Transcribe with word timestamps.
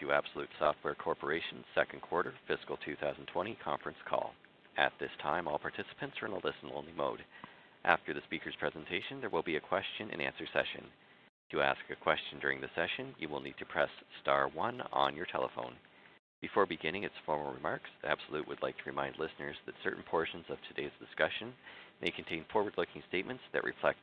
To 0.00 0.12
Absolute 0.12 0.48
Software 0.58 0.94
Corporation's 0.94 1.64
second 1.74 2.02
quarter 2.02 2.34
fiscal 2.46 2.76
2020 2.84 3.56
conference 3.64 3.96
call. 4.08 4.34
At 4.76 4.92
this 5.00 5.10
time, 5.22 5.48
all 5.48 5.58
participants 5.58 6.16
are 6.20 6.26
in 6.26 6.32
a 6.32 6.44
listen-only 6.44 6.92
mode. 6.96 7.24
After 7.84 8.12
the 8.12 8.20
speaker's 8.26 8.56
presentation, 8.60 9.20
there 9.20 9.30
will 9.30 9.42
be 9.42 9.56
a 9.56 9.60
question 9.60 10.10
and 10.12 10.20
answer 10.20 10.44
session. 10.52 10.84
To 11.52 11.62
ask 11.62 11.80
a 11.88 11.96
question 11.96 12.38
during 12.40 12.60
the 12.60 12.68
session, 12.74 13.14
you 13.18 13.28
will 13.28 13.40
need 13.40 13.56
to 13.58 13.64
press 13.64 13.88
star 14.20 14.48
one 14.52 14.82
on 14.92 15.16
your 15.16 15.26
telephone. 15.26 15.72
Before 16.42 16.66
beginning 16.66 17.04
its 17.04 17.16
formal 17.24 17.52
remarks, 17.52 17.88
Absolute 18.04 18.46
would 18.48 18.60
like 18.62 18.76
to 18.76 18.90
remind 18.90 19.16
listeners 19.18 19.56
that 19.64 19.80
certain 19.82 20.02
portions 20.10 20.44
of 20.50 20.58
today's 20.68 20.94
discussion 21.00 21.54
may 22.02 22.10
contain 22.10 22.44
forward-looking 22.52 23.02
statements 23.08 23.42
that 23.52 23.64
reflect 23.64 24.00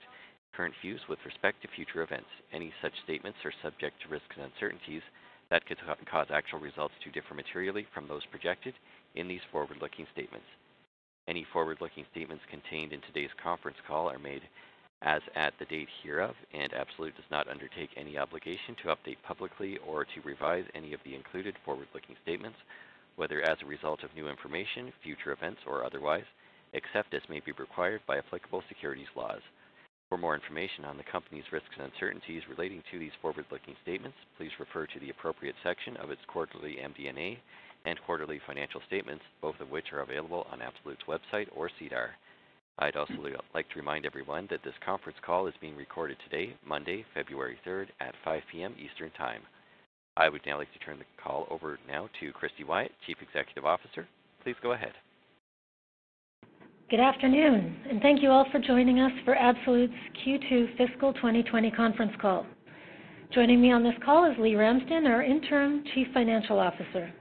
current 0.55 0.73
views 0.81 1.01
with 1.09 1.19
respect 1.25 1.61
to 1.61 1.67
future 1.75 2.01
events. 2.01 2.29
Any 2.51 2.73
such 2.81 2.93
statements 3.03 3.37
are 3.45 3.53
subject 3.61 4.01
to 4.01 4.09
risks 4.09 4.33
and 4.37 4.49
uncertainties 4.49 5.03
that 5.53 5.67
could 5.67 5.77
cause 6.09 6.25
actual 6.33 6.57
results 6.57 6.95
to 7.03 7.11
differ 7.11 7.35
materially 7.35 7.85
from 7.93 8.07
those 8.07 8.25
projected 8.31 8.73
in 9.13 9.27
these 9.27 9.45
forward-looking 9.51 10.07
statements. 10.11 10.47
Any 11.27 11.45
forward-looking 11.53 12.05
statements 12.09 12.43
contained 12.49 12.91
in 12.91 13.01
today's 13.01 13.29
conference 13.41 13.77
call 13.87 14.09
are 14.09 14.17
made 14.17 14.41
as 15.03 15.21
at 15.35 15.53
the 15.59 15.65
date 15.65 15.89
hereof, 16.01 16.33
and 16.55 16.73
Absolute 16.73 17.15
does 17.15 17.29
not 17.29 17.47
undertake 17.47 17.91
any 17.95 18.17
obligation 18.17 18.73
to 18.81 18.95
update 18.95 19.21
publicly 19.21 19.77
or 19.87 20.05
to 20.05 20.25
revise 20.25 20.65
any 20.73 20.91
of 20.91 20.99
the 21.05 21.13
included 21.13 21.53
forward-looking 21.63 22.15
statements, 22.23 22.57
whether 23.15 23.43
as 23.43 23.57
a 23.61 23.67
result 23.67 24.01
of 24.01 24.09
new 24.15 24.27
information, 24.27 24.91
future 25.03 25.33
events, 25.33 25.61
or 25.67 25.85
otherwise, 25.85 26.25
except 26.73 27.13
as 27.13 27.21
may 27.29 27.41
be 27.45 27.51
required 27.59 28.01
by 28.07 28.17
applicable 28.17 28.63
securities 28.67 29.13
laws. 29.15 29.41
For 30.13 30.17
more 30.19 30.35
information 30.35 30.85
on 30.85 30.95
the 30.95 31.11
company's 31.11 31.51
risks 31.51 31.73
and 31.75 31.91
uncertainties 31.91 32.43
relating 32.47 32.83
to 32.91 32.99
these 32.99 33.17
forward-looking 33.19 33.73
statements, 33.81 34.15
please 34.37 34.51
refer 34.59 34.85
to 34.85 34.99
the 34.99 35.09
appropriate 35.09 35.55
section 35.63 35.97
of 35.97 36.11
its 36.11 36.21
quarterly 36.27 36.77
MD&A 36.77 37.39
and 37.89 37.99
quarterly 38.05 38.39
financial 38.45 38.79
statements, 38.85 39.23
both 39.41 39.59
of 39.59 39.71
which 39.71 39.91
are 39.91 40.01
available 40.01 40.45
on 40.51 40.61
Absolute's 40.61 41.01
website 41.07 41.47
or 41.55 41.67
SEDAR. 41.79 42.11
I'd 42.77 42.95
also 42.95 43.15
like 43.55 43.67
to 43.69 43.79
remind 43.79 44.05
everyone 44.05 44.47
that 44.51 44.61
this 44.63 44.75
conference 44.85 45.17
call 45.25 45.47
is 45.47 45.55
being 45.59 45.75
recorded 45.75 46.17
today, 46.29 46.55
Monday, 46.63 47.05
February 47.15 47.57
3rd 47.65 47.87
at 47.99 48.13
5 48.23 48.43
p.m. 48.51 48.75
Eastern 48.77 49.09
Time. 49.17 49.41
I 50.15 50.29
would 50.29 50.45
now 50.45 50.59
like 50.59 50.71
to 50.73 50.79
turn 50.85 50.99
the 50.99 51.05
call 51.23 51.47
over 51.49 51.79
now 51.87 52.07
to 52.19 52.31
Christy 52.33 52.63
Wyatt, 52.63 52.91
Chief 53.07 53.17
Executive 53.19 53.65
Officer. 53.65 54.07
Please 54.43 54.57
go 54.61 54.73
ahead. 54.73 54.93
Good 56.93 56.99
afternoon, 56.99 57.75
and 57.89 57.99
thank 58.03 58.21
you 58.21 58.29
all 58.29 58.45
for 58.51 58.59
joining 58.59 58.99
us 58.99 59.11
for 59.25 59.33
Absolute's 59.33 59.95
Q2 60.23 60.77
fiscal 60.77 61.11
2020 61.13 61.71
conference 61.71 62.11
call. 62.21 62.45
Joining 63.33 63.59
me 63.59 63.71
on 63.71 63.81
this 63.81 63.95
call 64.05 64.31
is 64.31 64.37
Lee 64.37 64.55
Ramsden, 64.55 65.07
our 65.07 65.23
Interim 65.23 65.83
Chief 65.95 66.05
Financial 66.13 66.59
Officer. 66.59 67.11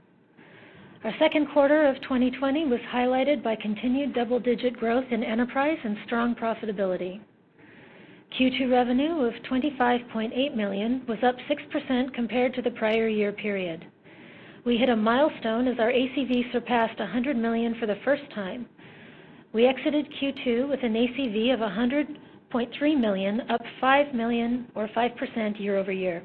Our 1.03 1.11
second 1.17 1.47
quarter 1.51 1.87
of 1.87 1.99
2020 2.03 2.67
was 2.67 2.81
highlighted 2.93 3.41
by 3.43 3.55
continued 3.55 4.13
double-digit 4.13 4.77
growth 4.77 5.05
in 5.09 5.23
enterprise 5.23 5.79
and 5.83 5.97
strong 6.05 6.35
profitability. 6.35 7.19
Q2 8.39 8.69
revenue 8.69 9.25
of 9.25 9.33
25.8 9.49 10.55
million 10.55 11.01
was 11.07 11.17
up 11.23 11.35
6% 11.49 12.13
compared 12.13 12.53
to 12.53 12.61
the 12.61 12.69
prior 12.69 13.07
year 13.07 13.31
period. 13.31 13.87
We 14.65 14.77
hit 14.77 14.89
a 14.89 14.95
milestone 14.95 15.67
as 15.67 15.79
our 15.79 15.91
ACV 15.91 16.51
surpassed 16.51 16.99
100 16.99 17.35
million 17.35 17.73
for 17.79 17.87
the 17.87 17.97
first 18.05 18.29
time. 18.35 18.67
We 19.53 19.67
exited 19.67 20.07
Q2 20.19 20.67
with 20.67 20.79
an 20.81 20.95
ACV 20.95 21.53
of 21.53 21.59
100.3 21.59 22.99
million, 22.99 23.41
up 23.51 23.61
5 23.79 24.13
million 24.15 24.65
or 24.73 24.87
5% 24.87 25.59
year-over-year. 25.59 26.23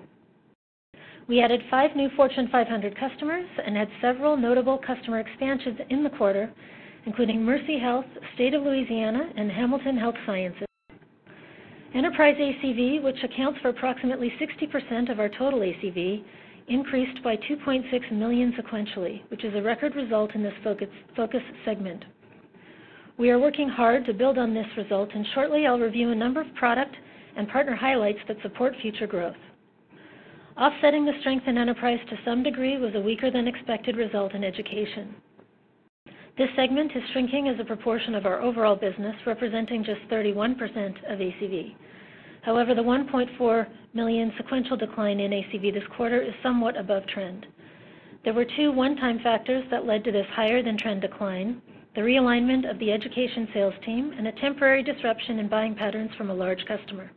We 1.28 1.43
added 1.43 1.61
five 1.71 1.94
new 1.94 2.09
Fortune 2.16 2.49
500 2.50 2.99
customers 2.99 3.44
and 3.66 3.77
had 3.77 3.89
several 4.00 4.39
notable 4.39 4.78
customer 4.78 5.21
expansions 5.21 5.78
in 5.91 6.03
the 6.03 6.09
quarter, 6.09 6.50
including 7.05 7.44
Mercy 7.44 7.78
Health, 7.78 8.06
State 8.34 8.55
of 8.55 8.62
Louisiana, 8.62 9.28
and 9.37 9.53
Hamilton 9.53 9.99
Health 9.99 10.16
Sciences. 10.25 10.66
Enterprise 11.95 12.37
ACV, 12.39 13.03
which 13.03 13.22
accounts 13.22 13.60
for 13.60 13.69
approximately 13.69 14.33
60% 14.41 15.12
of 15.12 15.21
our 15.21 15.28
total 15.28 15.60
ACV, 15.60 16.25
increased 16.69 17.22
by 17.22 17.37
2.6 17.37 18.10
million 18.12 18.55
sequentially, 18.55 19.21
which 19.31 19.45
is 19.45 19.55
a 19.55 19.60
record 19.60 19.95
result 19.97 20.34
in 20.34 20.43
this 20.43 20.55
focus 20.65 21.43
segment. 21.66 22.06
We 23.18 23.30
are 23.30 23.38
working 23.40 23.68
hard 23.68 24.06
to 24.06 24.14
build 24.14 24.38
on 24.38 24.54
this 24.54 24.68
result, 24.76 25.10
and 25.12 25.26
shortly 25.34 25.66
I'll 25.66 25.80
review 25.80 26.12
a 26.12 26.14
number 26.14 26.40
of 26.40 26.54
product 26.54 26.94
and 27.36 27.48
partner 27.48 27.74
highlights 27.74 28.20
that 28.28 28.40
support 28.42 28.76
future 28.80 29.08
growth. 29.08 29.34
Offsetting 30.56 31.04
the 31.04 31.18
strength 31.18 31.48
in 31.48 31.58
enterprise 31.58 31.98
to 32.10 32.18
some 32.24 32.44
degree 32.44 32.78
was 32.78 32.94
a 32.94 33.00
weaker 33.00 33.28
than 33.28 33.48
expected 33.48 33.96
result 33.96 34.34
in 34.34 34.44
education. 34.44 35.16
This 36.36 36.48
segment 36.54 36.92
is 36.94 37.02
shrinking 37.12 37.48
as 37.48 37.58
a 37.58 37.64
proportion 37.64 38.14
of 38.14 38.24
our 38.24 38.40
overall 38.40 38.76
business, 38.76 39.16
representing 39.26 39.82
just 39.82 40.00
31% 40.08 40.54
of 41.12 41.18
ACV. 41.18 41.74
However, 42.42 42.72
the 42.72 42.82
1.4 42.82 43.66
million 43.94 44.32
sequential 44.36 44.76
decline 44.76 45.18
in 45.18 45.32
ACV 45.32 45.74
this 45.74 45.82
quarter 45.96 46.22
is 46.22 46.34
somewhat 46.40 46.76
above 46.76 47.04
trend. 47.08 47.46
There 48.22 48.34
were 48.34 48.46
two 48.56 48.70
one-time 48.70 49.18
factors 49.24 49.64
that 49.72 49.86
led 49.86 50.04
to 50.04 50.12
this 50.12 50.26
higher 50.36 50.62
than 50.62 50.78
trend 50.78 51.00
decline, 51.00 51.60
the 51.98 52.04
realignment 52.04 52.70
of 52.70 52.78
the 52.78 52.92
education 52.92 53.48
sales 53.53 53.75
team 53.84 54.12
and 54.16 54.28
a 54.28 54.41
temporary 54.41 54.84
disruption 54.84 55.41
in 55.41 55.48
buying 55.48 55.75
patterns 55.75 56.12
from 56.16 56.31
a 56.31 56.34
large 56.34 56.64
customer. 56.69 57.10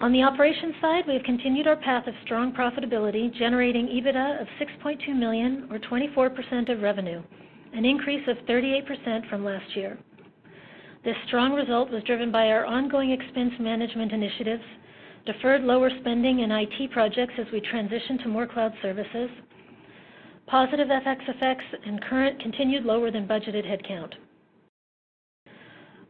On 0.00 0.12
the 0.12 0.22
operations 0.22 0.74
side, 0.82 1.04
we 1.08 1.14
have 1.14 1.22
continued 1.22 1.66
our 1.66 1.76
path 1.76 2.06
of 2.06 2.12
strong 2.26 2.52
profitability, 2.52 3.34
generating 3.38 3.86
EBITDA 3.86 4.42
of 4.42 4.46
6.2 4.60 5.18
million 5.18 5.66
or 5.70 5.78
24% 5.78 6.70
of 6.70 6.82
revenue, 6.82 7.22
an 7.72 7.86
increase 7.86 8.20
of 8.28 8.36
38% 8.46 9.30
from 9.30 9.46
last 9.46 9.74
year. 9.74 9.98
This 11.02 11.16
strong 11.26 11.54
result 11.54 11.90
was 11.90 12.02
driven 12.02 12.30
by 12.30 12.48
our 12.48 12.66
ongoing 12.66 13.12
expense 13.12 13.54
management 13.58 14.12
initiatives, 14.12 14.64
deferred 15.24 15.62
lower 15.62 15.88
spending 16.00 16.40
in 16.40 16.50
IT 16.52 16.90
projects 16.90 17.32
as 17.38 17.46
we 17.50 17.62
transition 17.62 18.18
to 18.18 18.28
more 18.28 18.46
cloud 18.46 18.74
services, 18.82 19.30
positive 20.48 20.88
FX 20.88 21.28
effects, 21.28 21.64
and 21.86 22.02
current 22.04 22.40
continued 22.40 22.84
lower 22.84 23.10
than 23.10 23.28
budgeted 23.28 23.66
headcount. 23.66 24.12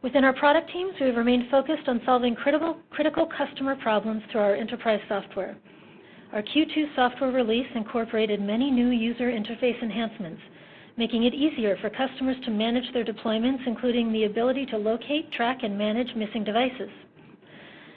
Within 0.01 0.23
our 0.23 0.33
product 0.33 0.71
teams, 0.71 0.93
we 0.99 1.07
have 1.07 1.17
remained 1.17 1.49
focused 1.51 1.87
on 1.87 2.01
solving 2.05 2.35
critical 2.35 3.29
customer 3.37 3.75
problems 3.75 4.23
through 4.31 4.41
our 4.41 4.55
enterprise 4.55 5.01
software. 5.09 5.57
Our 6.31 6.41
Q2 6.41 6.95
software 6.95 7.31
release 7.31 7.67
incorporated 7.75 8.39
many 8.39 8.71
new 8.71 8.89
user 8.91 9.29
interface 9.29 9.81
enhancements, 9.81 10.41
making 10.95 11.23
it 11.23 11.33
easier 11.33 11.75
for 11.81 11.89
customers 11.89 12.37
to 12.45 12.51
manage 12.51 12.93
their 12.93 13.03
deployments, 13.03 13.67
including 13.67 14.13
the 14.13 14.23
ability 14.23 14.65
to 14.67 14.77
locate, 14.77 15.31
track, 15.33 15.63
and 15.63 15.77
manage 15.77 16.15
missing 16.15 16.45
devices. 16.45 16.89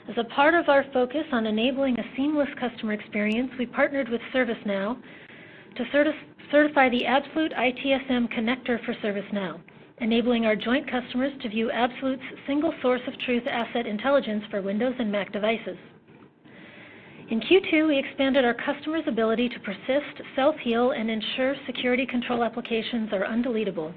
As 0.09 0.17
a 0.17 0.25
part 0.35 0.55
of 0.55 0.67
our 0.67 0.83
focus 0.91 1.23
on 1.31 1.45
enabling 1.45 1.97
a 1.97 2.15
seamless 2.17 2.49
customer 2.59 2.91
experience, 2.91 3.51
we 3.57 3.65
partnered 3.65 4.09
with 4.09 4.19
ServiceNow 4.33 4.97
to 5.75 6.11
certify 6.51 6.89
the 6.89 7.05
Absolute 7.05 7.51
ITSM 7.53 8.31
connector 8.33 8.83
for 8.85 8.93
ServiceNow, 8.95 9.59
enabling 9.99 10.45
our 10.45 10.55
joint 10.55 10.89
customers 10.89 11.33
to 11.41 11.49
view 11.49 11.71
Absolute's 11.71 12.21
single 12.45 12.73
source 12.81 13.01
of 13.07 13.17
truth 13.19 13.43
asset 13.49 13.85
intelligence 13.87 14.43
for 14.51 14.61
Windows 14.61 14.93
and 14.99 15.11
Mac 15.11 15.31
devices. 15.31 15.77
In 17.29 17.39
Q2, 17.41 17.87
we 17.87 17.97
expanded 17.97 18.45
our 18.45 18.53
customers' 18.53 19.05
ability 19.07 19.49
to 19.49 19.59
persist, 19.61 20.21
self-heal, 20.35 20.91
and 20.91 21.09
ensure 21.09 21.55
security 21.65 22.05
control 22.05 22.43
applications 22.43 23.11
are 23.13 23.25
undeletable, 23.25 23.93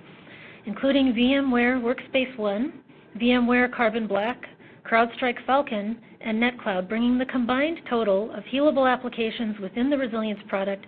including 0.64 1.12
VMware 1.12 1.80
Workspace 1.82 2.36
ONE, 2.38 2.72
VMware 3.20 3.74
Carbon 3.74 4.06
Black, 4.06 4.40
CrowdStrike 4.90 5.44
Falcon, 5.44 5.98
and 6.20 6.40
NetCloud, 6.40 6.88
bringing 6.88 7.18
the 7.18 7.26
combined 7.26 7.80
total 7.90 8.30
of 8.32 8.44
healable 8.44 8.90
applications 8.90 9.58
within 9.58 9.90
the 9.90 9.98
Resilience 9.98 10.40
product 10.48 10.86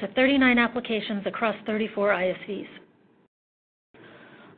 to 0.00 0.08
39 0.08 0.58
applications 0.58 1.22
across 1.26 1.56
34 1.66 2.10
ISVs. 2.10 2.68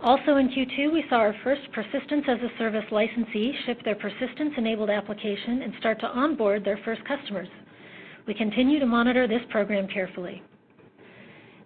Also 0.01 0.37
in 0.37 0.49
Q2, 0.49 0.93
we 0.93 1.05
saw 1.11 1.17
our 1.17 1.35
first 1.43 1.63
Persistence 1.73 2.25
as 2.29 2.39
a 2.41 2.57
Service 2.59 2.85
licensee 2.93 3.53
ship 3.67 3.79
their 3.85 3.97
Persistence-enabled 3.97 4.91
application 4.91 5.63
and 5.63 5.73
start 5.81 5.99
to 6.01 6.07
onboard 6.07 6.65
their 6.65 6.79
first 6.85 7.03
customers. 7.05 7.49
We 8.27 8.35
continue 8.35 8.79
to 8.79 8.87
monitor 8.87 9.27
this 9.27 9.43
program 9.51 9.89
carefully. 9.89 10.41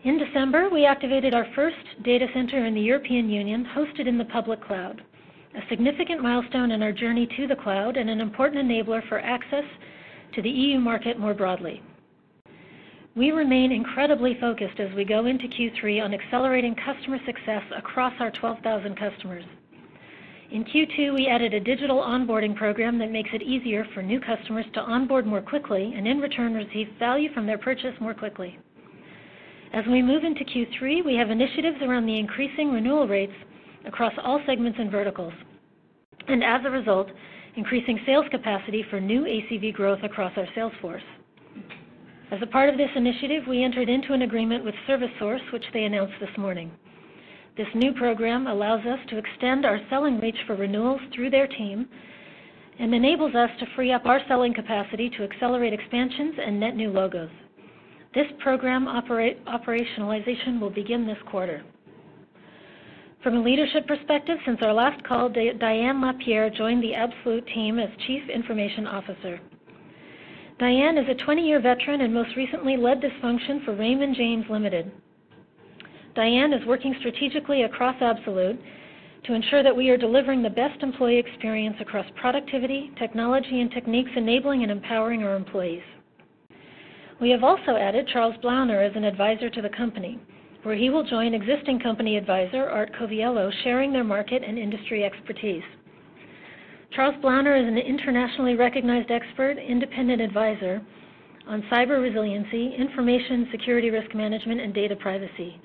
In 0.05 0.19
December, 0.19 0.69
we 0.71 0.87
activated 0.87 1.35
our 1.35 1.47
first 1.55 1.77
data 2.05 2.27
center 2.33 2.65
in 2.65 2.75
the 2.75 2.81
European 2.81 3.29
Union 3.29 3.67
hosted 3.77 4.09
in 4.09 4.17
the 4.17 4.25
public 4.25 4.65
cloud, 4.65 5.03
a 5.55 5.61
significant 5.69 6.23
milestone 6.23 6.71
in 6.73 6.83
our 6.83 6.93
journey 6.93 7.29
to 7.37 7.47
the 7.47 7.57
cloud 7.57 7.97
and 7.99 8.09
an 8.09 8.21
important 8.21 8.67
enabler 8.69 9.07
for 9.09 9.21
access 9.21 9.65
to 10.35 10.41
the 10.43 10.49
EU 10.51 10.81
market 10.81 11.19
more 11.19 11.35
broadly. 11.35 11.83
We 13.15 13.31
remain 13.31 13.73
incredibly 13.73 14.39
focused 14.41 14.81
as 14.81 14.91
we 14.97 15.05
go 15.05 15.27
into 15.27 15.47
Q3 15.47 16.03
on 16.03 16.15
accelerating 16.15 16.75
customer 16.75 17.19
success 17.27 17.63
across 17.77 18.15
our 18.21 18.31
12,000 18.31 18.97
customers. 18.97 19.45
In 20.51 20.65
Q2, 20.65 21.15
we 21.15 21.29
added 21.29 21.53
a 21.53 21.61
digital 21.61 21.99
onboarding 21.99 22.57
program 22.57 22.99
that 22.99 23.11
makes 23.11 23.29
it 23.35 23.43
easier 23.43 23.87
for 23.93 24.03
new 24.03 24.19
customers 24.19 24.65
to 24.73 24.81
onboard 24.81 25.27
more 25.27 25.43
quickly 25.43 25.93
and 25.95 26.09
in 26.09 26.21
return 26.21 26.55
receive 26.55 26.89
value 26.99 27.31
from 27.35 27.47
their 27.47 27.59
purchase 27.59 27.95
more 28.01 28.15
quickly. 28.15 28.59
As 29.75 29.85
we 29.91 30.03
move 30.03 30.25
into 30.25 30.45
Q3, 30.45 31.05
we 31.05 31.15
have 31.15 31.31
initiatives 31.31 31.83
around 31.83 32.07
the 32.07 32.19
increasing 32.19 32.71
renewal 32.71 33.07
rates 33.07 33.33
across 33.85 34.13
all 34.23 34.41
segments 34.47 34.79
and 34.81 34.91
verticals, 34.91 35.33
and 36.29 36.43
as 36.43 36.63
a 36.65 36.71
result, 36.71 37.09
increasing 37.57 37.99
sales 38.07 38.27
capacity 38.31 38.85
for 38.89 39.01
new 39.01 39.23
ACV 39.25 39.75
growth 39.75 40.03
across 40.03 40.33
our 40.37 40.47
sales 40.55 40.73
force. 40.81 41.03
As 42.33 42.41
a 42.41 42.47
part 42.47 42.71
of 42.71 42.79
this 42.79 42.89
initiative, 42.97 43.43
we 43.47 43.63
entered 43.63 43.91
into 43.91 44.15
an 44.15 44.23
agreement 44.23 44.65
with 44.65 44.75
ServiceSource, 44.89 45.53
which 45.53 45.67
they 45.75 45.85
announced 45.85 46.15
this 46.19 46.35
morning. 46.39 46.73
This 47.59 47.67
new 47.75 47.93
program 47.93 48.47
allows 48.47 48.81
us 48.87 48.99
to 49.11 49.19
extend 49.19 49.67
our 49.67 49.79
selling 49.91 50.19
reach 50.19 50.39
for 50.47 50.57
renewals 50.57 51.03
through 51.15 51.29
their 51.29 51.47
team 51.47 51.87
and 52.79 52.95
enables 52.95 53.35
us 53.35 53.51
to 53.61 53.67
free 53.77 53.93
up 53.93 54.07
our 54.07 54.23
selling 54.29 54.55
capacity 54.55 55.11
to 55.11 55.25
accelerate 55.25 55.75
expansions 55.75 56.35
and 56.43 56.59
net 56.59 56.75
new 56.75 56.89
logos. 56.89 57.29
This 58.15 58.29
program 58.39 58.87
operationalization 58.87 60.59
will 60.59 60.71
begin 60.71 61.07
this 61.07 61.19
quarter. 61.31 61.63
From 63.23 63.37
a 63.37 63.43
leadership 63.43 63.87
perspective, 63.87 64.39
since 64.47 64.59
our 64.63 64.73
last 64.73 65.05
call, 65.05 65.29
Diane 65.29 66.01
Lapierre 66.01 66.49
joined 66.49 66.83
the 66.83 66.95
Absolute 66.95 67.47
team 67.49 67.79
as 67.79 67.91
Chief 68.07 68.23
Information 68.31 68.87
Officer. 68.87 69.39
Diane 70.63 70.97
is 70.97 71.09
a 71.09 71.25
20-year 71.27 71.61
veteran 71.61 72.03
and 72.03 72.15
most 72.15 72.37
recently 72.37 72.77
led 72.77 73.01
this 73.01 73.11
function 73.21 73.63
for 73.65 73.75
Raymond 73.75 74.15
James 74.15 74.45
Limited. 74.49 74.93
Diane 76.15 76.53
is 76.53 76.65
working 76.69 76.95
strategically 77.01 77.65
across 77.65 77.97
Absolute 78.01 78.61
to 79.25 79.35
ensure 79.35 79.65
that 79.65 79.77
we 79.77 79.91
are 79.91 79.97
delivering 79.97 80.41
the 80.41 80.49
best 80.49 80.81
employee 80.85 81.19
experience 81.19 81.75
across 81.81 82.07
productivity, 82.15 82.93
technology, 82.97 83.61
and 83.61 83.73
techniques 83.73 84.13
enabling 84.15 84.63
and 84.63 84.71
empowering 84.71 85.25
our 85.25 85.35
employees. 85.35 85.83
We 87.21 87.31
have 87.31 87.43
also 87.43 87.75
added 87.75 88.07
Charles 88.13 88.37
Blauner 88.37 88.89
as 88.89 88.95
an 88.95 89.03
advisor 89.03 89.51
to 89.51 89.63
the 89.63 89.69
company, 89.69 90.21
where 90.63 90.77
he 90.77 90.91
will 90.91 91.03
join 91.03 91.35
existing 91.35 91.81
company 91.81 92.17
advisor 92.17 92.71
Art 92.71 92.93
Coviello, 92.95 93.51
sharing 93.65 93.93
their 93.93 94.05
market 94.05 94.45
and 94.47 94.57
industry 94.61 95.03
expertise. 95.03 95.65
Charles 96.95 97.15
Blauner 97.23 97.59
is 97.59 97.67
an 97.67 97.79
internationally 97.79 98.55
recognized 98.55 99.11
expert 99.11 99.57
independent 99.57 100.21
advisor 100.21 100.83
on 101.49 101.63
cyber 101.73 102.03
resiliency, 102.03 102.75
information 102.77 103.49
security 103.51 103.89
risk 103.89 104.15
management, 104.15 104.61
and 104.61 104.75
data 104.75 104.95
privacy. 104.95 105.59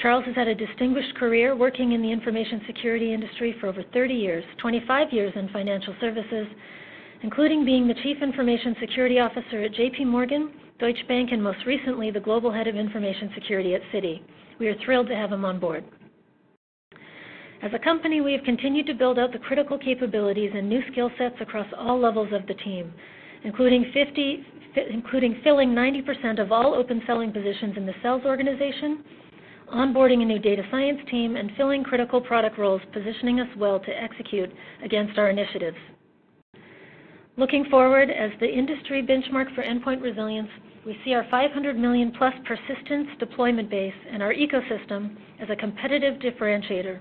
Charles 0.00 0.24
has 0.24 0.34
had 0.34 0.48
a 0.48 0.54
distinguished 0.54 1.14
career 1.16 1.54
working 1.54 1.92
in 1.92 2.00
the 2.00 2.10
information 2.10 2.62
security 2.66 3.12
industry 3.12 3.54
for 3.60 3.68
over 3.68 3.82
30 3.92 4.14
years, 4.14 4.42
25 4.58 5.12
years 5.12 5.32
in 5.36 5.50
financial 5.50 5.94
services, 6.00 6.46
including 7.22 7.66
being 7.66 7.86
the 7.86 7.94
Chief 8.02 8.22
Information 8.22 8.74
Security 8.80 9.20
Officer 9.20 9.62
at 9.62 9.74
JP 9.74 10.06
Morgan, 10.06 10.50
Deutsche 10.78 11.06
Bank, 11.06 11.30
and 11.30 11.42
most 11.42 11.64
recently, 11.66 12.10
the 12.10 12.20
Global 12.20 12.50
Head 12.50 12.68
of 12.68 12.74
Information 12.74 13.30
Security 13.34 13.74
at 13.74 13.82
Citi. 13.92 14.22
We 14.58 14.68
are 14.68 14.76
thrilled 14.84 15.08
to 15.08 15.14
have 15.14 15.30
him 15.30 15.44
on 15.44 15.60
board. 15.60 15.84
As 17.64 17.72
a 17.72 17.78
company, 17.78 18.20
we 18.20 18.34
have 18.34 18.44
continued 18.44 18.84
to 18.88 18.94
build 18.94 19.18
out 19.18 19.32
the 19.32 19.38
critical 19.38 19.78
capabilities 19.78 20.50
and 20.54 20.68
new 20.68 20.82
skill 20.92 21.10
sets 21.16 21.36
across 21.40 21.66
all 21.78 21.98
levels 21.98 22.28
of 22.30 22.46
the 22.46 22.52
team, 22.52 22.92
including 23.42 23.90
filling 23.94 25.70
90% 25.70 26.42
of 26.42 26.52
all 26.52 26.74
open 26.74 27.00
selling 27.06 27.32
positions 27.32 27.78
in 27.78 27.86
the 27.86 27.94
sales 28.02 28.20
organization, 28.26 29.02
onboarding 29.72 30.20
a 30.20 30.26
new 30.26 30.38
data 30.38 30.62
science 30.70 31.00
team, 31.10 31.36
and 31.36 31.52
filling 31.56 31.82
critical 31.82 32.20
product 32.20 32.58
roles, 32.58 32.82
positioning 32.92 33.40
us 33.40 33.48
well 33.56 33.80
to 33.80 33.90
execute 33.98 34.52
against 34.84 35.18
our 35.18 35.30
initiatives. 35.30 35.78
Looking 37.38 37.64
forward, 37.70 38.10
as 38.10 38.30
the 38.40 38.52
industry 38.52 39.02
benchmark 39.02 39.54
for 39.54 39.62
endpoint 39.62 40.02
resilience, 40.02 40.50
we 40.84 40.98
see 41.02 41.14
our 41.14 41.26
500 41.30 41.78
million-plus 41.78 42.34
persistence 42.44 43.08
deployment 43.18 43.70
base 43.70 43.94
and 44.12 44.22
our 44.22 44.34
ecosystem 44.34 45.16
as 45.40 45.48
a 45.48 45.56
competitive 45.56 46.20
differentiator. 46.20 47.00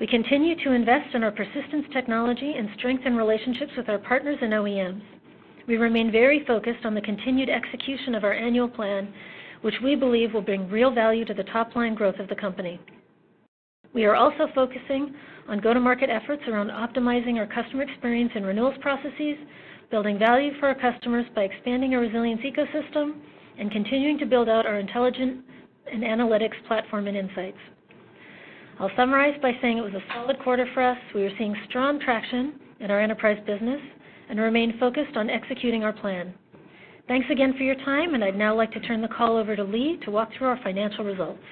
We 0.00 0.06
continue 0.06 0.54
to 0.62 0.72
invest 0.72 1.12
in 1.14 1.24
our 1.24 1.32
persistence 1.32 1.84
technology 1.92 2.54
and 2.56 2.68
strengthen 2.78 3.16
relationships 3.16 3.72
with 3.76 3.88
our 3.88 3.98
partners 3.98 4.38
and 4.40 4.52
OEMs. 4.52 5.02
We 5.66 5.76
remain 5.76 6.12
very 6.12 6.44
focused 6.46 6.84
on 6.84 6.94
the 6.94 7.00
continued 7.00 7.50
execution 7.50 8.14
of 8.14 8.22
our 8.22 8.32
annual 8.32 8.68
plan, 8.68 9.12
which 9.62 9.74
we 9.82 9.96
believe 9.96 10.32
will 10.32 10.40
bring 10.40 10.70
real 10.70 10.92
value 10.92 11.24
to 11.24 11.34
the 11.34 11.42
top-line 11.44 11.96
growth 11.96 12.20
of 12.20 12.28
the 12.28 12.36
company. 12.36 12.80
We 13.92 14.04
are 14.04 14.14
also 14.14 14.46
focusing 14.54 15.16
on 15.48 15.60
go-to-market 15.60 16.10
efforts 16.10 16.42
around 16.46 16.70
optimizing 16.70 17.36
our 17.36 17.46
customer 17.46 17.82
experience 17.82 18.30
and 18.36 18.46
renewals 18.46 18.78
processes, 18.80 19.36
building 19.90 20.16
value 20.16 20.52
for 20.60 20.68
our 20.68 20.76
customers 20.76 21.26
by 21.34 21.42
expanding 21.42 21.94
our 21.94 22.00
resilience 22.00 22.42
ecosystem, 22.42 23.14
and 23.58 23.72
continuing 23.72 24.16
to 24.18 24.26
build 24.26 24.48
out 24.48 24.64
our 24.64 24.78
intelligent 24.78 25.44
and 25.92 26.04
analytics 26.04 26.64
platform 26.68 27.08
and 27.08 27.16
insights. 27.16 27.58
I'll 28.80 28.90
summarize 28.96 29.34
by 29.42 29.52
saying 29.60 29.78
it 29.78 29.82
was 29.82 29.94
a 29.94 30.12
solid 30.14 30.38
quarter 30.38 30.66
for 30.72 30.82
us. 30.82 30.98
We 31.12 31.24
are 31.24 31.36
seeing 31.36 31.54
strong 31.68 31.98
traction 31.98 32.54
in 32.78 32.92
our 32.92 33.00
enterprise 33.00 33.38
business 33.44 33.80
and 34.28 34.38
remain 34.38 34.78
focused 34.78 35.16
on 35.16 35.28
executing 35.28 35.82
our 35.82 35.92
plan. 35.92 36.32
Thanks 37.08 37.26
again 37.30 37.54
for 37.56 37.64
your 37.64 37.74
time, 37.76 38.14
and 38.14 38.22
I'd 38.22 38.36
now 38.36 38.54
like 38.54 38.70
to 38.72 38.80
turn 38.80 39.02
the 39.02 39.08
call 39.08 39.36
over 39.36 39.56
to 39.56 39.64
Lee 39.64 39.98
to 40.04 40.12
walk 40.12 40.30
through 40.36 40.46
our 40.46 40.60
financial 40.62 41.04
results. 41.04 41.42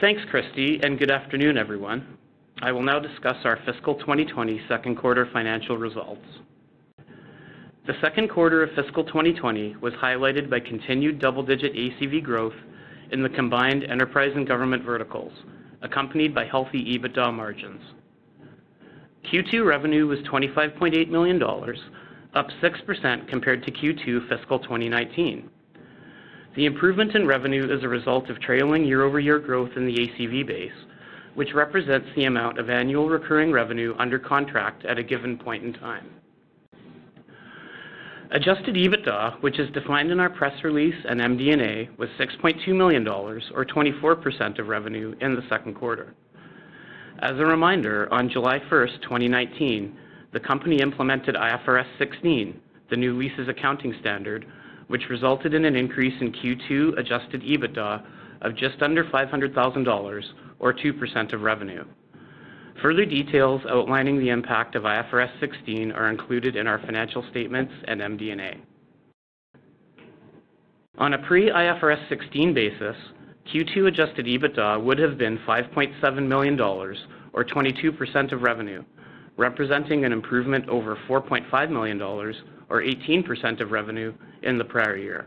Thanks, 0.00 0.22
Christy, 0.30 0.80
and 0.82 0.98
good 0.98 1.10
afternoon, 1.10 1.58
everyone. 1.58 2.16
I 2.62 2.72
will 2.72 2.82
now 2.82 2.98
discuss 2.98 3.36
our 3.44 3.58
fiscal 3.66 3.96
2020 3.96 4.62
second 4.66 4.96
quarter 4.96 5.28
financial 5.32 5.76
results. 5.76 6.24
The 7.86 7.94
second 8.00 8.30
quarter 8.30 8.62
of 8.62 8.70
fiscal 8.76 9.04
2020 9.04 9.76
was 9.82 9.92
highlighted 9.94 10.48
by 10.48 10.60
continued 10.60 11.18
double-digit 11.18 11.74
ACV 11.74 12.22
growth 12.22 12.54
in 13.12 13.22
the 13.22 13.28
combined 13.28 13.84
enterprise 13.84 14.32
and 14.34 14.46
government 14.46 14.84
verticals, 14.84 15.32
accompanied 15.82 16.34
by 16.34 16.44
healthy 16.46 16.98
EBITDA 16.98 17.32
margins. 17.32 17.82
Q2 19.30 19.64
revenue 19.64 20.06
was 20.06 20.18
$25.8 20.20 21.08
million, 21.08 21.42
up 22.34 22.48
6% 22.62 23.28
compared 23.28 23.62
to 23.64 23.70
Q2 23.70 24.28
fiscal 24.28 24.58
2019. 24.58 25.48
The 26.56 26.66
improvement 26.66 27.14
in 27.14 27.26
revenue 27.26 27.74
is 27.74 27.82
a 27.84 27.88
result 27.88 28.28
of 28.28 28.40
trailing 28.40 28.84
year-over-year 28.84 29.38
growth 29.38 29.70
in 29.76 29.86
the 29.86 29.94
ACV 29.94 30.46
base, 30.46 30.72
which 31.34 31.54
represents 31.54 32.08
the 32.14 32.24
amount 32.24 32.58
of 32.58 32.68
annual 32.68 33.08
recurring 33.08 33.52
revenue 33.52 33.94
under 33.98 34.18
contract 34.18 34.84
at 34.84 34.98
a 34.98 35.02
given 35.02 35.38
point 35.38 35.64
in 35.64 35.72
time. 35.72 36.10
Adjusted 38.34 38.76
EBITDA, 38.76 39.42
which 39.42 39.58
is 39.58 39.70
defined 39.72 40.10
in 40.10 40.18
our 40.18 40.30
press 40.30 40.64
release 40.64 40.94
and 41.06 41.20
MD&A, 41.20 41.90
was 41.98 42.08
$6.2 42.18 42.66
million, 42.68 43.06
or 43.06 43.66
24% 43.66 44.58
of 44.58 44.68
revenue 44.68 45.14
in 45.20 45.34
the 45.34 45.42
second 45.50 45.74
quarter. 45.74 46.14
As 47.18 47.32
a 47.32 47.44
reminder, 47.44 48.10
on 48.10 48.30
July 48.30 48.58
1st, 48.70 49.02
2019, 49.02 49.94
the 50.32 50.40
company 50.40 50.80
implemented 50.80 51.34
IFRS 51.34 51.84
16, 51.98 52.58
the 52.88 52.96
new 52.96 53.18
leases 53.18 53.50
accounting 53.50 53.94
standard, 54.00 54.46
which 54.86 55.10
resulted 55.10 55.52
in 55.52 55.66
an 55.66 55.76
increase 55.76 56.18
in 56.22 56.32
Q2 56.32 56.98
adjusted 56.98 57.42
EBITDA 57.42 58.02
of 58.40 58.56
just 58.56 58.80
under 58.80 59.04
$500,000, 59.04 60.22
or 60.58 60.72
2% 60.72 61.32
of 61.34 61.42
revenue. 61.42 61.84
Further 62.80 63.04
details 63.04 63.60
outlining 63.68 64.18
the 64.18 64.30
impact 64.30 64.74
of 64.74 64.84
IFRS 64.84 65.30
16 65.40 65.92
are 65.92 66.08
included 66.08 66.56
in 66.56 66.66
our 66.66 66.78
financial 66.78 67.24
statements 67.30 67.72
and 67.86 68.00
MD&A. 68.00 68.56
On 70.98 71.14
a 71.14 71.18
pre-IFRS 71.26 72.08
16 72.08 72.54
basis, 72.54 72.96
Q2 73.52 73.88
adjusted 73.88 74.26
EBITDA 74.26 74.82
would 74.82 74.98
have 74.98 75.18
been 75.18 75.38
$5.7 75.46 76.26
million, 76.26 76.60
or 76.60 77.44
22% 77.44 78.32
of 78.32 78.42
revenue, 78.42 78.84
representing 79.36 80.04
an 80.04 80.12
improvement 80.12 80.68
over 80.68 80.96
$4.5 81.08 81.70
million, 81.70 82.00
or 82.00 82.34
18% 82.70 83.60
of 83.60 83.70
revenue, 83.70 84.12
in 84.42 84.58
the 84.58 84.64
prior 84.64 84.96
year. 84.96 85.26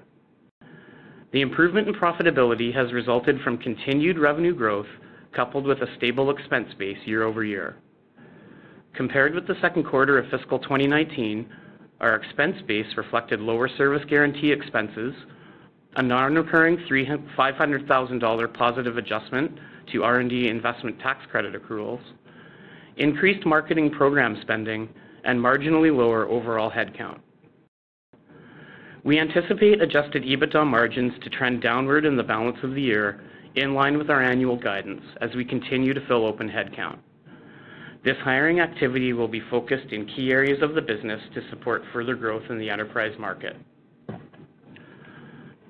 The 1.31 1.41
improvement 1.41 1.87
in 1.87 1.93
profitability 1.93 2.73
has 2.73 2.93
resulted 2.93 3.41
from 3.41 3.57
continued 3.57 4.17
revenue 4.17 4.55
growth 4.55 4.87
coupled 5.35 5.65
with 5.65 5.81
a 5.81 5.95
stable 5.97 6.29
expense 6.29 6.73
base 6.79 6.97
year-over-year. 7.05 7.77
Compared 8.93 9.35
with 9.35 9.45
the 9.45 9.59
second 9.61 9.83
quarter 9.83 10.17
of 10.17 10.29
fiscal 10.29 10.57
2019, 10.59 11.47
our 11.99 12.15
expense 12.15 12.55
base 12.67 12.85
reflected 12.97 13.39
lower 13.39 13.67
service 13.77 14.03
guarantee 14.09 14.51
expenses, 14.51 15.13
a 15.97 16.01
non-recurring 16.01 16.77
500,000 17.35 18.19
dollar 18.19 18.47
positive 18.47 18.97
adjustment 18.97 19.51
to 19.91 20.03
R&D 20.03 20.49
investment 20.49 20.99
tax 20.99 21.25
credit 21.29 21.53
accruals, 21.53 22.01
increased 22.97 23.45
marketing 23.45 23.91
program 23.91 24.37
spending, 24.41 24.89
and 25.23 25.39
marginally 25.39 25.95
lower 25.95 26.27
overall 26.27 26.71
headcount. 26.71 27.19
We 29.03 29.19
anticipate 29.19 29.81
adjusted 29.81 30.23
EBITDA 30.23 30.65
margins 30.65 31.13
to 31.23 31.29
trend 31.29 31.61
downward 31.61 32.05
in 32.05 32.17
the 32.17 32.23
balance 32.23 32.57
of 32.63 32.73
the 32.73 32.81
year, 32.81 33.21
in 33.55 33.73
line 33.73 33.97
with 33.97 34.09
our 34.09 34.21
annual 34.21 34.57
guidance 34.57 35.03
as 35.21 35.33
we 35.35 35.45
continue 35.45 35.93
to 35.93 36.05
fill 36.07 36.25
open 36.25 36.49
headcount. 36.49 36.99
This 38.03 38.17
hiring 38.23 38.59
activity 38.59 39.13
will 39.13 39.27
be 39.27 39.41
focused 39.49 39.91
in 39.91 40.05
key 40.05 40.31
areas 40.31 40.61
of 40.61 40.75
the 40.75 40.81
business 40.81 41.21
to 41.33 41.49
support 41.49 41.83
further 41.91 42.15
growth 42.15 42.43
in 42.49 42.59
the 42.59 42.69
enterprise 42.69 43.17
market. 43.17 43.55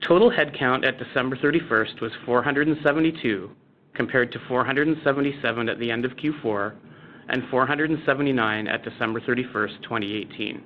Total 0.01 0.29
headcount 0.29 0.85
at 0.85 0.99
December 0.99 1.37
31st 1.37 2.01
was 2.01 2.11
472, 2.25 3.49
compared 3.93 4.31
to 4.33 4.39
477 4.47 5.69
at 5.69 5.79
the 5.79 5.89
end 5.89 6.05
of 6.05 6.11
Q4 6.11 6.75
and 7.29 7.43
479 7.49 8.67
at 8.67 8.83
December 8.83 9.21
31st, 9.21 9.81
2018. 9.81 10.63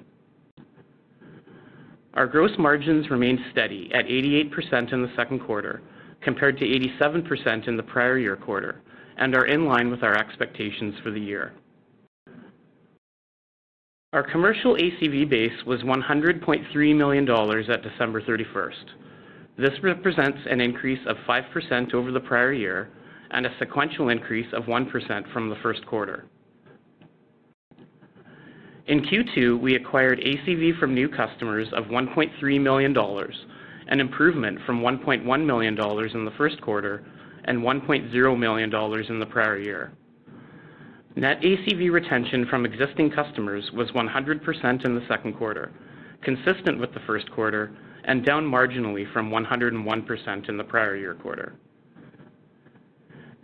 Our 2.15 2.27
gross 2.27 2.51
margins 2.57 3.09
remained 3.09 3.39
steady 3.51 3.89
at 3.93 4.05
88% 4.05 4.91
in 4.91 5.03
the 5.03 5.11
second 5.15 5.39
quarter, 5.39 5.81
compared 6.21 6.57
to 6.59 6.65
87% 6.65 7.67
in 7.67 7.77
the 7.77 7.83
prior 7.83 8.17
year 8.17 8.35
quarter, 8.35 8.81
and 9.17 9.35
are 9.35 9.45
in 9.45 9.65
line 9.65 9.89
with 9.89 10.03
our 10.03 10.15
expectations 10.17 10.95
for 11.03 11.11
the 11.11 11.19
year. 11.19 11.53
Our 14.11 14.23
commercial 14.23 14.75
ACV 14.75 15.29
base 15.29 15.65
was 15.67 15.81
100.3 15.81 16.95
million 16.95 17.25
dollars 17.25 17.69
at 17.69 17.83
December 17.83 18.21
31st. 18.21 18.85
This 19.57 19.83
represents 19.83 20.39
an 20.49 20.61
increase 20.61 21.05
of 21.05 21.17
5% 21.27 21.93
over 21.93 22.11
the 22.11 22.19
prior 22.19 22.53
year 22.53 22.89
and 23.31 23.45
a 23.45 23.55
sequential 23.59 24.09
increase 24.09 24.47
of 24.53 24.63
1% 24.63 25.33
from 25.33 25.49
the 25.49 25.57
first 25.61 25.85
quarter. 25.85 26.25
In 28.87 29.01
Q2, 29.01 29.59
we 29.59 29.75
acquired 29.75 30.19
ACV 30.19 30.79
from 30.79 30.95
new 30.95 31.07
customers 31.07 31.67
of 31.73 31.85
1.3 31.85 32.61
million 32.61 32.93
dollars, 32.93 33.35
an 33.89 33.99
improvement 33.99 34.57
from 34.65 34.81
1.1 34.81 35.45
million 35.45 35.75
dollars 35.75 36.11
in 36.13 36.25
the 36.25 36.31
first 36.31 36.61
quarter 36.61 37.03
and 37.45 37.59
1.0 37.59 38.39
million 38.39 38.69
dollars 38.69 39.05
in 39.09 39.19
the 39.19 39.25
prior 39.25 39.57
year. 39.57 39.91
Net 41.15 41.41
ACV 41.41 41.91
retention 41.91 42.45
from 42.49 42.65
existing 42.65 43.11
customers 43.11 43.69
was 43.73 43.89
100% 43.91 44.85
in 44.85 44.95
the 44.95 45.05
second 45.07 45.33
quarter, 45.33 45.71
consistent 46.21 46.79
with 46.79 46.93
the 46.93 46.99
first 47.07 47.29
quarter 47.31 47.71
and 48.05 48.25
down 48.25 48.45
marginally 48.45 49.11
from 49.11 49.29
101% 49.29 50.49
in 50.49 50.57
the 50.57 50.63
prior 50.63 50.95
year 50.95 51.15
quarter. 51.15 51.55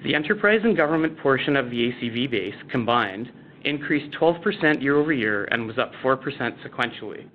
The 0.03 0.13
enterprise 0.13 0.61
and 0.63 0.77
government 0.77 1.17
portion 1.19 1.55
of 1.55 1.69
the 1.69 1.91
ACV 1.91 2.29
base 2.29 2.55
combined 2.69 3.31
increased 3.63 4.15
12% 4.19 4.81
year-over-year 4.81 5.45
and 5.45 5.65
was 5.65 5.79
up 5.79 5.91
4% 6.03 6.21
sequentially. 6.63 7.27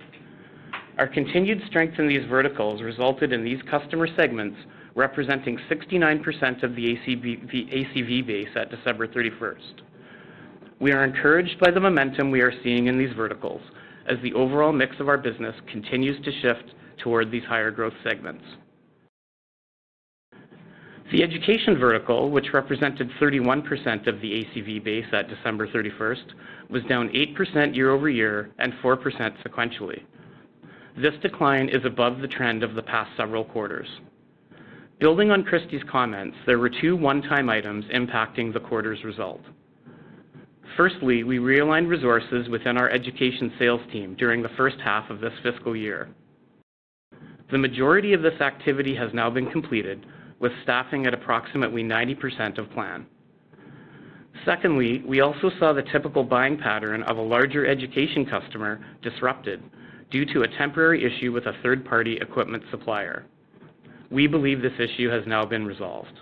Our 1.00 1.09
continued 1.09 1.62
strength 1.66 1.99
in 1.99 2.09
these 2.09 2.28
verticals 2.28 2.83
resulted 2.83 3.33
in 3.33 3.42
these 3.42 3.62
customer 3.71 4.07
segments 4.19 4.59
representing 4.95 5.59
69% 5.71 6.62
of 6.62 6.76
the 6.76 6.95
ACV 6.95 8.26
base 8.26 8.50
at 8.54 8.71
December 8.71 9.09
31st. 9.09 9.80
We 10.78 10.92
are 10.92 11.02
encouraged 11.02 11.59
by 11.59 11.71
the 11.71 11.80
momentum 11.80 12.30
we 12.30 12.42
are 12.42 12.52
seeing 12.62 12.88
in 12.88 12.99
these 12.99 13.14
verticals 13.16 13.62
as 14.11 14.19
the 14.23 14.35
overall 14.35 14.75
mix 14.75 15.00
of 15.00 15.09
our 15.09 15.16
business 15.16 15.54
continues 15.73 16.23
to 16.23 16.40
shift 16.42 16.75
toward 17.02 17.30
these 17.30 17.45
higher 17.45 17.71
growth 17.71 17.95
segments. 18.04 18.45
The 21.12 21.23
education 21.23 21.78
vertical, 21.78 22.30
which 22.30 22.52
represented 22.52 23.11
31% 23.19 24.07
of 24.07 24.21
the 24.21 24.45
ACV 24.45 24.85
base 24.85 25.07
at 25.14 25.30
December 25.30 25.66
31st, 25.66 26.35
was 26.69 26.83
down 26.90 27.09
8% 27.09 27.75
year-over-year 27.75 28.50
and 28.59 28.75
4% 28.85 29.42
sequentially. 29.42 30.02
This 30.97 31.14
decline 31.23 31.68
is 31.68 31.85
above 31.85 32.20
the 32.20 32.28
trend 32.28 32.62
of 32.62 32.75
the 32.75 32.82
past 32.82 33.11
several 33.16 33.44
quarters. 33.44 33.88
Building 34.99 35.30
on 35.30 35.44
Christy's 35.44 35.82
comments, 35.90 36.37
there 36.47 36.59
were 36.59 36.68
two 36.68 36.97
one-time 36.97 37.49
items 37.49 37.85
impacting 37.87 38.52
the 38.52 38.61
quarter's 38.61 39.02
result. 39.04 39.40
Firstly, 40.76 41.25
we 41.25 41.38
realigned 41.38 41.88
resources 41.88 42.49
within 42.49 42.76
our 42.76 42.90
education 42.90 43.52
sales 43.59 43.80
team 43.92 44.14
during 44.16 44.42
the 44.42 44.50
first 44.56 44.76
half 44.85 45.09
of 45.11 45.20
this 45.20 45.32
fiscal 45.42 45.75
year. 45.75 46.09
The 47.50 47.59
majority 47.59 48.12
of 48.12 48.23
this 48.23 48.40
activity 48.40 48.94
has 48.94 49.12
now 49.14 49.30
been 49.30 49.50
completed, 49.50 50.04
with 50.38 50.52
staffing 50.62 51.06
at 51.06 51.14
approximately 51.14 51.82
90% 51.82 52.59
of 52.59 52.70
plan. 52.70 53.06
Secondly, 54.44 55.02
we 55.06 55.20
also 55.20 55.50
saw 55.59 55.73
the 55.73 55.82
typical 55.82 56.25
buying 56.25 56.56
pattern 56.56 57.02
of 57.04 57.18
a 57.18 57.23
larger 57.23 57.66
education 57.66 58.25
customer 58.25 58.85
disrupted 59.02 59.62
due 60.11 60.25
to 60.26 60.43
a 60.43 60.59
temporary 60.59 61.05
issue 61.05 61.33
with 61.33 61.47
a 61.47 61.52
third-party 61.62 62.19
equipment 62.21 62.62
supplier. 62.71 63.25
We 64.11 64.26
believe 64.26 64.61
this 64.61 64.73
issue 64.79 65.09
has 65.09 65.23
now 65.26 65.45
been 65.45 65.64
resolved. 65.64 66.19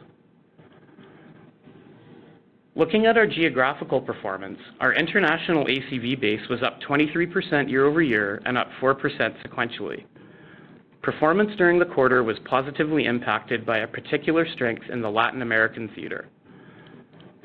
Looking 2.74 3.06
at 3.06 3.16
our 3.16 3.26
geographical 3.26 4.00
performance, 4.00 4.58
our 4.78 4.92
international 4.92 5.64
ACV 5.64 6.20
base 6.20 6.48
was 6.48 6.62
up 6.62 6.80
23% 6.88 7.68
year-over-year 7.68 8.42
and 8.44 8.56
up 8.56 8.68
4% 8.80 8.94
sequentially. 9.44 10.04
Performance 11.02 11.50
during 11.56 11.78
the 11.78 11.86
quarter 11.86 12.22
was 12.22 12.36
positively 12.44 13.06
impacted 13.06 13.64
by 13.64 13.78
a 13.78 13.86
particular 13.86 14.46
strength 14.54 14.84
in 14.92 15.00
the 15.00 15.10
Latin 15.10 15.42
American 15.42 15.88
theater. 15.94 16.28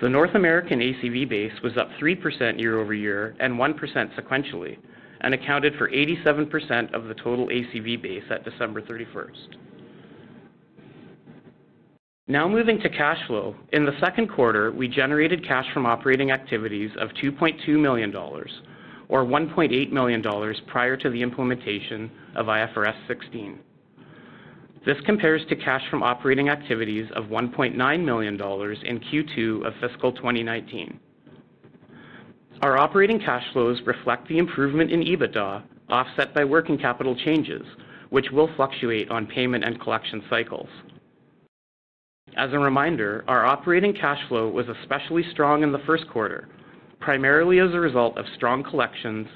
The 0.02 0.10
North 0.10 0.36
American 0.36 0.80
ACV 0.80 1.30
base 1.30 1.54
was 1.64 1.78
up 1.78 1.90
3% 2.02 2.60
year-over-year 2.60 3.36
and 3.40 3.54
1% 3.54 4.20
sequentially 4.20 4.78
and 5.24 5.34
accounted 5.34 5.74
for 5.78 5.90
87% 5.90 6.94
of 6.94 7.06
the 7.06 7.14
total 7.16 7.48
ACV 7.48 8.02
base 8.02 8.24
at 8.30 8.44
December 8.44 8.82
31st. 8.82 9.56
Now 12.28 12.48
moving 12.48 12.80
to 12.80 12.90
cash 12.90 13.20
flow. 13.28 13.56
In 13.74 13.86
the 13.86 14.00
second 14.00 14.30
quarter, 14.30 14.72
we 14.72 14.88
generated 14.88 15.46
cash 15.46 15.66
from 15.74 15.86
operating 15.86 16.32
activities 16.32 16.90
of 17.00 17.10
2.2 17.22 17.68
million 17.80 18.12
dollars, 18.12 18.52
or 19.10 19.26
1.8 19.26 19.92
million 19.92 20.22
dollars 20.22 20.62
prior 20.68 20.96
to 20.96 21.10
the 21.10 21.22
implementation 21.22 22.10
of 22.36 22.46
IFRS 22.46 22.96
16. 23.08 23.60
This 24.86 24.98
compares 25.06 25.42
to 25.48 25.56
cash 25.56 25.84
from 25.90 26.04
operating 26.04 26.50
activities 26.50 27.10
of 27.16 27.26
1.9 27.26 28.06
million 28.06 28.38
dollars 28.38 28.78
in 28.84 29.00
Q2 29.00 29.66
of 29.66 29.74
fiscal 29.82 30.12
2019. 30.14 31.00
Our 32.64 32.78
operating 32.78 33.20
cash 33.20 33.44
flows 33.52 33.82
reflect 33.86 34.30
the 34.30 34.38
improvement 34.38 34.90
in 34.90 35.02
EBITDA 35.02 35.64
offset 35.90 36.34
by 36.34 36.46
working 36.46 36.78
capital 36.78 37.14
changes, 37.14 37.62
which 38.10 38.32
will 38.32 38.50
fluctuate 38.56 39.12
on 39.12 39.28
payment 39.28 39.66
and 39.66 39.82
collection 39.82 40.24
cycles. 40.30 40.70
As 42.38 42.54
a 42.54 42.58
reminder, 42.60 43.26
our 43.28 43.46
operating 43.46 43.94
cash 43.94 44.26
flow 44.30 44.48
was 44.48 44.66
especially 44.70 45.30
strong 45.34 45.64
in 45.64 45.74
the 45.74 45.84
first 45.86 46.08
quarter, 46.08 46.48
primarily 47.02 47.60
as 47.60 47.74
a 47.74 47.80
result 47.82 48.18
of 48.18 48.24
strong 48.38 48.64
collections 48.64 49.28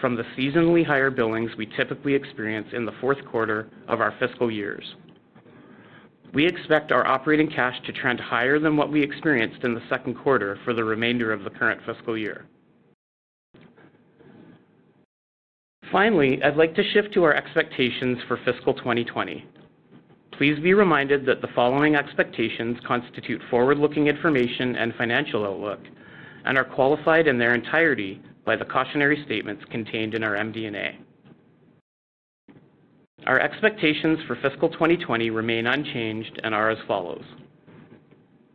from 0.00 0.14
the 0.14 0.22
seasonally 0.38 0.86
higher 0.86 1.10
billings 1.10 1.50
we 1.58 1.66
typically 1.76 2.14
experience 2.14 2.68
in 2.72 2.86
the 2.86 2.94
fourth 3.00 3.18
quarter 3.26 3.68
of 3.88 4.00
our 4.00 4.14
fiscal 4.20 4.48
years. 4.48 4.94
We 6.32 6.46
expect 6.46 6.92
our 6.92 7.04
operating 7.04 7.50
cash 7.50 7.84
to 7.84 7.92
trend 7.92 8.20
higher 8.20 8.60
than 8.60 8.76
what 8.76 8.92
we 8.92 9.02
experienced 9.02 9.64
in 9.64 9.74
the 9.74 9.82
second 9.90 10.14
quarter 10.14 10.60
for 10.64 10.72
the 10.72 10.84
remainder 10.84 11.32
of 11.32 11.42
the 11.42 11.50
current 11.50 11.80
fiscal 11.84 12.16
year. 12.16 12.46
Finally, 15.92 16.42
I'd 16.42 16.56
like 16.56 16.74
to 16.74 16.90
shift 16.92 17.14
to 17.14 17.22
our 17.24 17.34
expectations 17.34 18.18
for 18.26 18.38
fiscal 18.44 18.74
2020. 18.74 19.44
Please 20.32 20.58
be 20.58 20.74
reminded 20.74 21.24
that 21.26 21.40
the 21.40 21.48
following 21.54 21.94
expectations 21.94 22.76
constitute 22.86 23.40
forward-looking 23.50 24.08
information 24.08 24.76
and 24.76 24.94
financial 24.94 25.44
outlook 25.46 25.80
and 26.44 26.58
are 26.58 26.64
qualified 26.64 27.26
in 27.26 27.38
their 27.38 27.54
entirety 27.54 28.20
by 28.44 28.56
the 28.56 28.64
cautionary 28.64 29.22
statements 29.24 29.64
contained 29.70 30.14
in 30.14 30.24
our 30.24 30.34
MD&A. 30.34 30.98
Our 33.26 33.40
expectations 33.40 34.18
for 34.26 34.36
fiscal 34.36 34.68
2020 34.68 35.30
remain 35.30 35.66
unchanged 35.66 36.40
and 36.44 36.54
are 36.54 36.70
as 36.70 36.78
follows. 36.86 37.24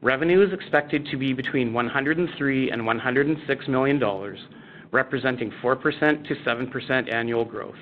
Revenue 0.02 0.46
is 0.46 0.54
expected 0.54 1.06
to 1.08 1.18
be 1.18 1.34
between 1.34 1.74
103 1.74 2.56
million 2.56 2.74
and 2.74 2.86
106 2.86 3.68
million 3.68 4.00
dollars, 4.00 4.40
representing 4.92 5.52
4% 5.64 6.28
to 6.28 6.36
7% 6.36 7.14
annual 7.14 7.46
growth. 7.46 7.76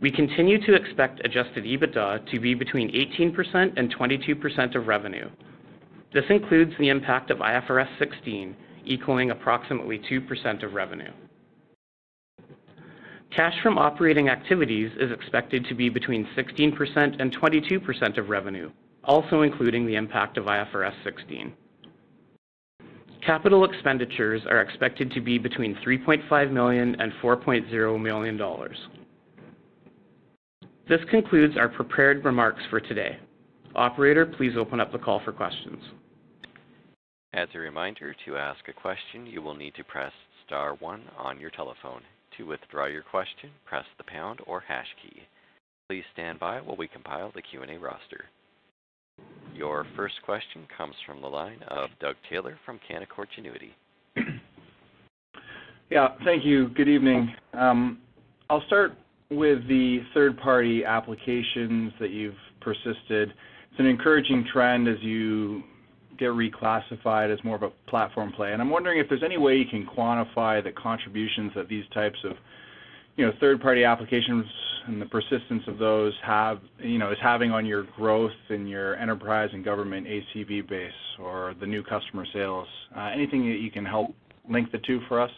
We 0.00 0.10
continue 0.10 0.64
to 0.66 0.74
expect 0.74 1.24
adjusted 1.24 1.64
EBITDA 1.64 2.30
to 2.30 2.40
be 2.40 2.54
between 2.54 2.90
18% 2.90 3.72
and 3.76 3.94
22% 3.94 4.74
of 4.74 4.86
revenue. 4.86 5.30
This 6.12 6.24
includes 6.30 6.72
the 6.78 6.90
impact 6.90 7.30
of 7.30 7.38
IFRS 7.38 7.88
16, 7.98 8.54
equaling 8.84 9.30
approximately 9.30 9.98
2% 9.98 10.62
of 10.62 10.74
revenue. 10.74 11.10
Cash 13.34 13.54
from 13.62 13.78
operating 13.78 14.28
activities 14.28 14.92
is 15.00 15.10
expected 15.10 15.64
to 15.66 15.74
be 15.74 15.88
between 15.88 16.28
16% 16.36 17.20
and 17.20 17.36
22% 17.36 18.18
of 18.18 18.28
revenue, 18.28 18.70
also 19.02 19.42
including 19.42 19.86
the 19.86 19.96
impact 19.96 20.36
of 20.36 20.44
IFRS 20.44 20.94
16. 21.02 21.52
Capital 23.24 23.64
expenditures 23.64 24.42
are 24.50 24.60
expected 24.60 25.10
to 25.12 25.20
be 25.20 25.38
between 25.38 25.74
3.5 25.76 26.50
million 26.50 27.00
and 27.00 27.10
4.0 27.22 28.02
million 28.02 28.36
dollars. 28.36 28.76
This 30.86 31.00
concludes 31.10 31.56
our 31.56 31.70
prepared 31.70 32.22
remarks 32.26 32.60
for 32.68 32.80
today. 32.80 33.16
Operator, 33.74 34.26
please 34.26 34.52
open 34.58 34.78
up 34.78 34.92
the 34.92 34.98
call 34.98 35.22
for 35.24 35.32
questions. 35.32 35.82
As 37.32 37.48
a 37.54 37.58
reminder, 37.58 38.14
to 38.26 38.36
ask 38.36 38.60
a 38.68 38.72
question, 38.74 39.26
you 39.26 39.40
will 39.40 39.56
need 39.56 39.74
to 39.76 39.84
press 39.84 40.12
star 40.46 40.74
one 40.74 41.02
on 41.18 41.40
your 41.40 41.50
telephone. 41.50 42.02
To 42.36 42.44
withdraw 42.46 42.86
your 42.86 43.02
question, 43.02 43.48
press 43.64 43.86
the 43.96 44.04
pound 44.04 44.40
or 44.46 44.60
hash 44.60 44.86
key. 45.02 45.22
Please 45.88 46.04
stand 46.12 46.38
by 46.38 46.60
while 46.60 46.76
we 46.76 46.88
compile 46.88 47.32
the 47.34 47.42
Q&A 47.42 47.78
roster. 47.78 48.26
Your 49.54 49.86
first 49.96 50.14
question 50.24 50.66
comes 50.76 50.94
from 51.06 51.20
the 51.20 51.28
line 51.28 51.62
of 51.68 51.88
Doug 52.00 52.16
Taylor 52.28 52.58
from 52.66 52.80
Canaccord 52.90 53.26
Genuity. 53.38 53.72
Yeah, 55.90 56.08
thank 56.24 56.46
you. 56.46 56.68
Good 56.70 56.88
evening. 56.88 57.32
Um, 57.52 57.98
I'll 58.48 58.64
start 58.66 58.92
with 59.30 59.68
the 59.68 59.98
third-party 60.14 60.82
applications 60.82 61.92
that 62.00 62.10
you've 62.10 62.34
persisted. 62.62 63.28
It's 63.70 63.78
an 63.78 63.86
encouraging 63.86 64.46
trend 64.50 64.88
as 64.88 64.96
you 65.02 65.62
get 66.18 66.30
reclassified 66.30 67.32
as 67.32 67.42
more 67.44 67.54
of 67.56 67.62
a 67.62 67.70
platform 67.88 68.32
play. 68.32 68.54
And 68.54 68.62
I'm 68.62 68.70
wondering 68.70 68.98
if 68.98 69.08
there's 69.08 69.22
any 69.22 69.36
way 69.36 69.56
you 69.56 69.66
can 69.66 69.86
quantify 69.86 70.64
the 70.64 70.72
contributions 70.72 71.52
that 71.54 71.68
these 71.68 71.84
types 71.92 72.18
of 72.24 72.32
you 73.16 73.26
know, 73.26 73.32
third-party 73.40 73.84
applications 73.84 74.44
and 74.86 75.00
the 75.00 75.06
persistence 75.06 75.62
of 75.66 75.78
those 75.78 76.12
have, 76.22 76.60
you 76.78 76.98
know, 76.98 77.10
is 77.10 77.18
having 77.22 77.50
on 77.50 77.64
your 77.64 77.84
growth 77.96 78.32
in 78.50 78.66
your 78.66 78.96
enterprise 78.96 79.48
and 79.52 79.64
government 79.64 80.06
ACV 80.06 80.68
base 80.68 80.92
or 81.18 81.54
the 81.60 81.66
new 81.66 81.82
customer 81.82 82.26
sales. 82.32 82.68
Uh, 82.96 83.10
anything 83.14 83.48
that 83.48 83.60
you 83.60 83.70
can 83.70 83.84
help 83.84 84.14
link 84.48 84.70
the 84.72 84.78
two 84.78 85.00
for 85.08 85.20
us? 85.20 85.30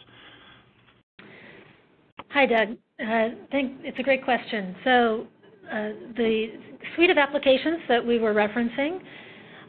Hi, 2.29 2.45
Doug. 2.45 2.77
Uh, 2.99 3.35
think 3.51 3.77
it's 3.83 3.97
a 3.99 4.03
great 4.03 4.23
question. 4.23 4.75
So 4.83 5.27
uh, 5.71 5.89
the 6.17 6.47
suite 6.95 7.09
of 7.09 7.17
applications 7.17 7.79
that 7.87 8.05
we 8.05 8.19
were 8.19 8.33
referencing 8.33 8.99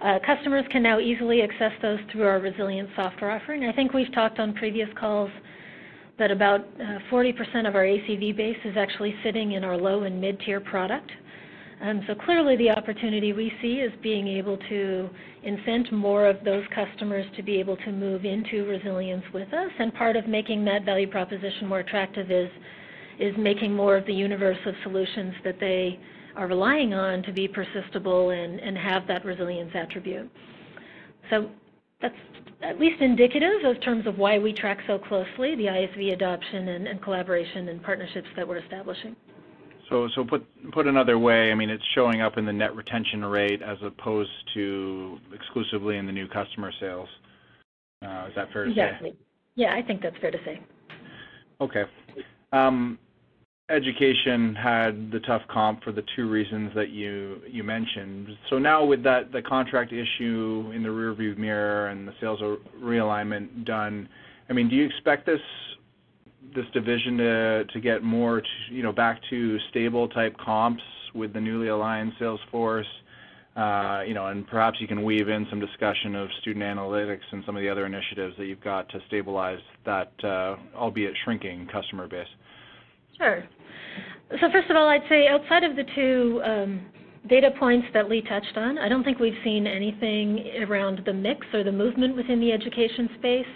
uh, 0.00 0.18
customers 0.24 0.64
can 0.70 0.82
now 0.82 1.00
easily 1.00 1.42
access 1.42 1.72
those 1.82 1.98
through 2.12 2.22
our 2.22 2.38
resilient 2.40 2.88
software 2.94 3.30
offering. 3.32 3.64
I 3.64 3.72
think 3.72 3.92
we've 3.92 4.12
talked 4.12 4.38
on 4.38 4.54
previous 4.54 4.88
calls 4.98 5.30
that 6.18 6.30
about 6.30 6.66
40% 7.10 7.32
uh, 7.64 7.68
of 7.68 7.74
our 7.74 7.84
ACV 7.84 8.36
base 8.36 8.56
is 8.64 8.76
actually 8.76 9.14
sitting 9.22 9.52
in 9.52 9.64
our 9.64 9.76
low 9.76 10.02
and 10.02 10.20
mid-tier 10.20 10.60
product. 10.60 11.10
Um, 11.80 12.02
so 12.08 12.14
clearly 12.14 12.56
the 12.56 12.70
opportunity 12.70 13.32
we 13.32 13.52
see 13.62 13.74
is 13.74 13.92
being 14.02 14.26
able 14.26 14.56
to 14.68 15.08
incent 15.46 15.92
more 15.92 16.26
of 16.26 16.42
those 16.44 16.64
customers 16.74 17.24
to 17.36 17.42
be 17.42 17.60
able 17.60 17.76
to 17.78 17.92
move 17.92 18.24
into 18.24 18.64
resilience 18.64 19.22
with 19.32 19.52
us. 19.52 19.70
And 19.78 19.94
part 19.94 20.16
of 20.16 20.26
making 20.26 20.64
that 20.64 20.84
value 20.84 21.06
proposition 21.08 21.68
more 21.68 21.80
attractive 21.80 22.32
is, 22.32 22.50
is 23.20 23.32
making 23.38 23.72
more 23.74 23.96
of 23.96 24.04
the 24.06 24.12
universe 24.12 24.58
of 24.66 24.74
solutions 24.82 25.34
that 25.44 25.60
they 25.60 26.00
are 26.34 26.48
relying 26.48 26.94
on 26.94 27.22
to 27.22 27.32
be 27.32 27.46
persistible 27.46 28.30
and, 28.30 28.58
and 28.58 28.76
have 28.76 29.06
that 29.06 29.24
resilience 29.24 29.70
attribute. 29.74 30.28
So 31.30 31.50
that's 32.00 32.14
at 32.62 32.78
least 32.80 33.00
indicative 33.00 33.64
of 33.64 33.80
terms 33.80 34.06
of 34.06 34.18
why 34.18 34.38
we 34.38 34.52
track 34.52 34.78
so 34.86 34.98
closely 34.98 35.54
the 35.54 35.64
ISV 35.64 36.12
adoption 36.12 36.68
and, 36.68 36.88
and 36.88 37.02
collaboration 37.02 37.68
and 37.68 37.82
partnerships 37.82 38.28
that 38.36 38.46
we're 38.46 38.58
establishing. 38.58 39.14
So, 39.88 40.08
so 40.14 40.24
put 40.24 40.44
put 40.72 40.86
another 40.86 41.18
way, 41.18 41.50
I 41.50 41.54
mean, 41.54 41.70
it's 41.70 41.84
showing 41.94 42.20
up 42.20 42.36
in 42.36 42.44
the 42.44 42.52
net 42.52 42.76
retention 42.76 43.24
rate 43.24 43.62
as 43.62 43.78
opposed 43.82 44.30
to 44.54 45.18
exclusively 45.32 45.96
in 45.96 46.04
the 46.04 46.12
new 46.12 46.28
customer 46.28 46.72
sales. 46.78 47.08
Uh, 48.04 48.26
is 48.28 48.34
that 48.36 48.52
fair 48.52 48.64
to 48.64 48.70
exactly. 48.70 49.10
say? 49.10 49.16
Yeah, 49.54 49.74
I 49.74 49.82
think 49.82 50.02
that's 50.02 50.16
fair 50.18 50.30
to 50.30 50.38
say. 50.44 50.60
Okay. 51.60 51.84
Um, 52.52 52.98
education 53.70 54.54
had 54.54 55.10
the 55.10 55.20
tough 55.20 55.42
comp 55.48 55.84
for 55.84 55.92
the 55.92 56.02
two 56.16 56.28
reasons 56.28 56.72
that 56.74 56.90
you 56.90 57.40
you 57.46 57.62
mentioned. 57.62 58.28
So 58.48 58.58
now 58.58 58.84
with 58.84 59.02
that 59.04 59.30
the 59.32 59.42
contract 59.42 59.92
issue 59.92 60.72
in 60.74 60.82
the 60.82 60.88
rearview 60.88 61.36
mirror 61.36 61.88
and 61.88 62.08
the 62.08 62.14
sales 62.20 62.40
realignment 62.80 63.64
done, 63.64 64.08
I 64.48 64.54
mean, 64.54 64.68
do 64.68 64.76
you 64.76 64.86
expect 64.86 65.26
this 65.26 65.40
this 66.54 66.64
division 66.72 67.18
to 67.18 67.64
to 67.64 67.80
get 67.80 68.02
more 68.02 68.40
to, 68.40 68.48
you 68.70 68.82
know 68.82 68.92
back 68.92 69.20
to 69.30 69.58
stable 69.70 70.08
type 70.08 70.36
comps 70.38 70.82
with 71.14 71.32
the 71.32 71.40
newly 71.40 71.68
aligned 71.68 72.12
sales 72.18 72.40
force? 72.50 72.86
Uh, 73.56 74.04
you 74.06 74.14
know, 74.14 74.28
and 74.28 74.46
perhaps 74.46 74.80
you 74.80 74.86
can 74.86 75.02
weave 75.02 75.28
in 75.28 75.44
some 75.50 75.58
discussion 75.58 76.14
of 76.14 76.28
student 76.40 76.64
analytics 76.64 77.24
and 77.32 77.42
some 77.44 77.56
of 77.56 77.60
the 77.60 77.68
other 77.68 77.86
initiatives 77.86 78.36
that 78.38 78.44
you've 78.44 78.60
got 78.60 78.88
to 78.88 79.00
stabilize 79.08 79.58
that, 79.84 80.12
uh, 80.22 80.54
albeit 80.76 81.12
shrinking, 81.24 81.66
customer 81.66 82.06
base. 82.06 82.28
Sure. 83.18 83.44
So 84.40 84.50
first 84.52 84.70
of 84.70 84.76
all, 84.76 84.88
I'd 84.88 85.02
say 85.08 85.26
outside 85.26 85.64
of 85.64 85.74
the 85.74 85.84
two 85.94 86.40
um, 86.44 86.86
data 87.28 87.50
points 87.58 87.86
that 87.94 88.08
Lee 88.08 88.22
touched 88.22 88.56
on, 88.56 88.78
I 88.78 88.88
don't 88.88 89.02
think 89.02 89.18
we've 89.18 89.38
seen 89.42 89.66
anything 89.66 90.62
around 90.68 91.02
the 91.04 91.12
mix 91.12 91.46
or 91.52 91.64
the 91.64 91.72
movement 91.72 92.14
within 92.14 92.38
the 92.40 92.52
education 92.52 93.08
space 93.18 93.46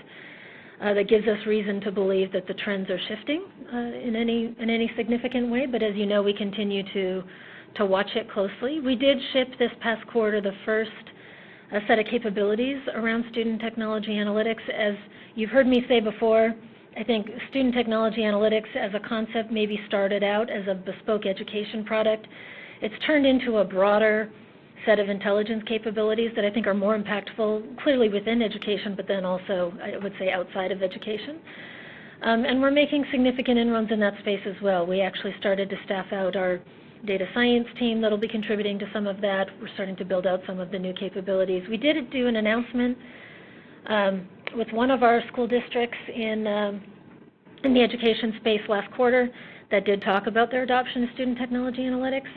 uh, 0.83 0.94
that 0.94 1.09
gives 1.09 1.29
us 1.29 1.38
reason 1.46 1.81
to 1.83 1.92
believe 1.92 2.33
that 2.33 2.46
the 2.48 2.55
trends 2.55 2.90
are 2.90 2.98
shifting 3.09 3.44
uh, 3.72 3.77
in 3.77 4.16
any 4.16 4.55
in 4.59 4.68
any 4.68 4.90
significant 4.96 5.48
way. 5.48 5.66
But 5.66 5.83
as 5.83 5.94
you 5.94 6.07
know, 6.07 6.22
we 6.22 6.35
continue 6.35 6.83
to 6.92 7.22
to 7.77 7.87
watch 7.87 8.11
it 8.16 8.31
closely. 8.31 8.81
We 8.81 8.96
did 8.96 9.18
ship 9.33 9.48
this 9.59 9.70
past 9.81 10.07
quarter 10.09 10.40
the 10.40 10.53
first 10.64 10.90
uh, 11.72 11.79
set 11.87 11.98
of 11.98 12.07
capabilities 12.07 12.79
around 12.94 13.25
student 13.31 13.61
technology 13.61 14.12
analytics. 14.12 14.68
As 14.68 14.94
you've 15.35 15.51
heard 15.51 15.66
me 15.66 15.85
say 15.88 16.01
before, 16.01 16.55
I 16.96 17.05
think 17.05 17.28
student 17.50 17.74
technology 17.74 18.20
analytics 18.20 18.74
as 18.76 18.92
a 18.94 19.09
concept 19.09 19.50
maybe 19.50 19.81
started 19.88 20.22
out 20.22 20.50
as 20.50 20.66
a 20.68 20.74
bespoke 20.74 21.26
education 21.26 21.85
product. 21.85 22.26
It's 22.83 22.94
turned 23.07 23.26
into 23.26 23.59
a 23.59 23.64
broader 23.64 24.31
set 24.85 24.98
of 24.98 25.09
intelligence 25.09 25.62
capabilities 25.66 26.33
that 26.37 26.44
I 26.44 26.50
think 26.50 26.66
are 26.66 26.74
more 26.74 26.98
impactful, 26.98 27.83
clearly 27.83 28.09
within 28.09 28.42
education, 28.42 28.94
but 28.96 29.07
then 29.07 29.24
also, 29.24 29.72
I 29.83 29.96
would 30.02 30.12
say, 30.18 30.31
outside 30.31 30.72
of 30.72 30.83
education. 30.83 31.38
Um, 32.22 32.44
and 32.44 32.61
we're 32.61 32.70
making 32.70 33.05
significant 33.11 33.59
inroads 33.59 33.90
in 33.90 34.00
that 34.00 34.14
space 34.20 34.40
as 34.46 34.61
well. 34.62 34.87
We 34.87 35.00
actually 35.00 35.35
started 35.38 35.70
to 35.70 35.76
staff 35.85 36.07
out 36.12 36.37
our 36.37 36.61
data 37.05 37.26
science 37.35 37.66
team 37.78 38.00
that'll 38.00 38.18
be 38.18 38.28
contributing 38.28 38.78
to 38.78 38.87
some 38.92 39.07
of 39.07 39.20
that. 39.20 39.48
We're 39.61 39.72
starting 39.74 39.96
to 39.96 40.05
build 40.05 40.26
out 40.26 40.40
some 40.46 40.61
of 40.61 40.70
the 40.70 40.78
new 40.78 40.92
capabilities. 40.92 41.64
We 41.68 41.76
did 41.76 42.11
do 42.11 42.28
an 42.28 42.37
announcement 42.37 42.96
um, 43.86 44.28
with 44.56 44.68
one 44.72 44.90
of 44.90 45.02
our 45.02 45.22
school 45.32 45.46
districts 45.46 45.98
in, 46.14 46.46
um, 46.46 46.82
in 47.64 47.74
the 47.74 47.82
education 47.82 48.34
space 48.40 48.60
last 48.68 48.92
quarter 48.94 49.28
that 49.70 49.84
did 49.84 50.02
talk 50.02 50.26
about 50.26 50.50
their 50.50 50.62
adoption 50.62 51.04
of 51.04 51.10
student 51.14 51.38
technology 51.38 51.82
analytics. 51.82 52.28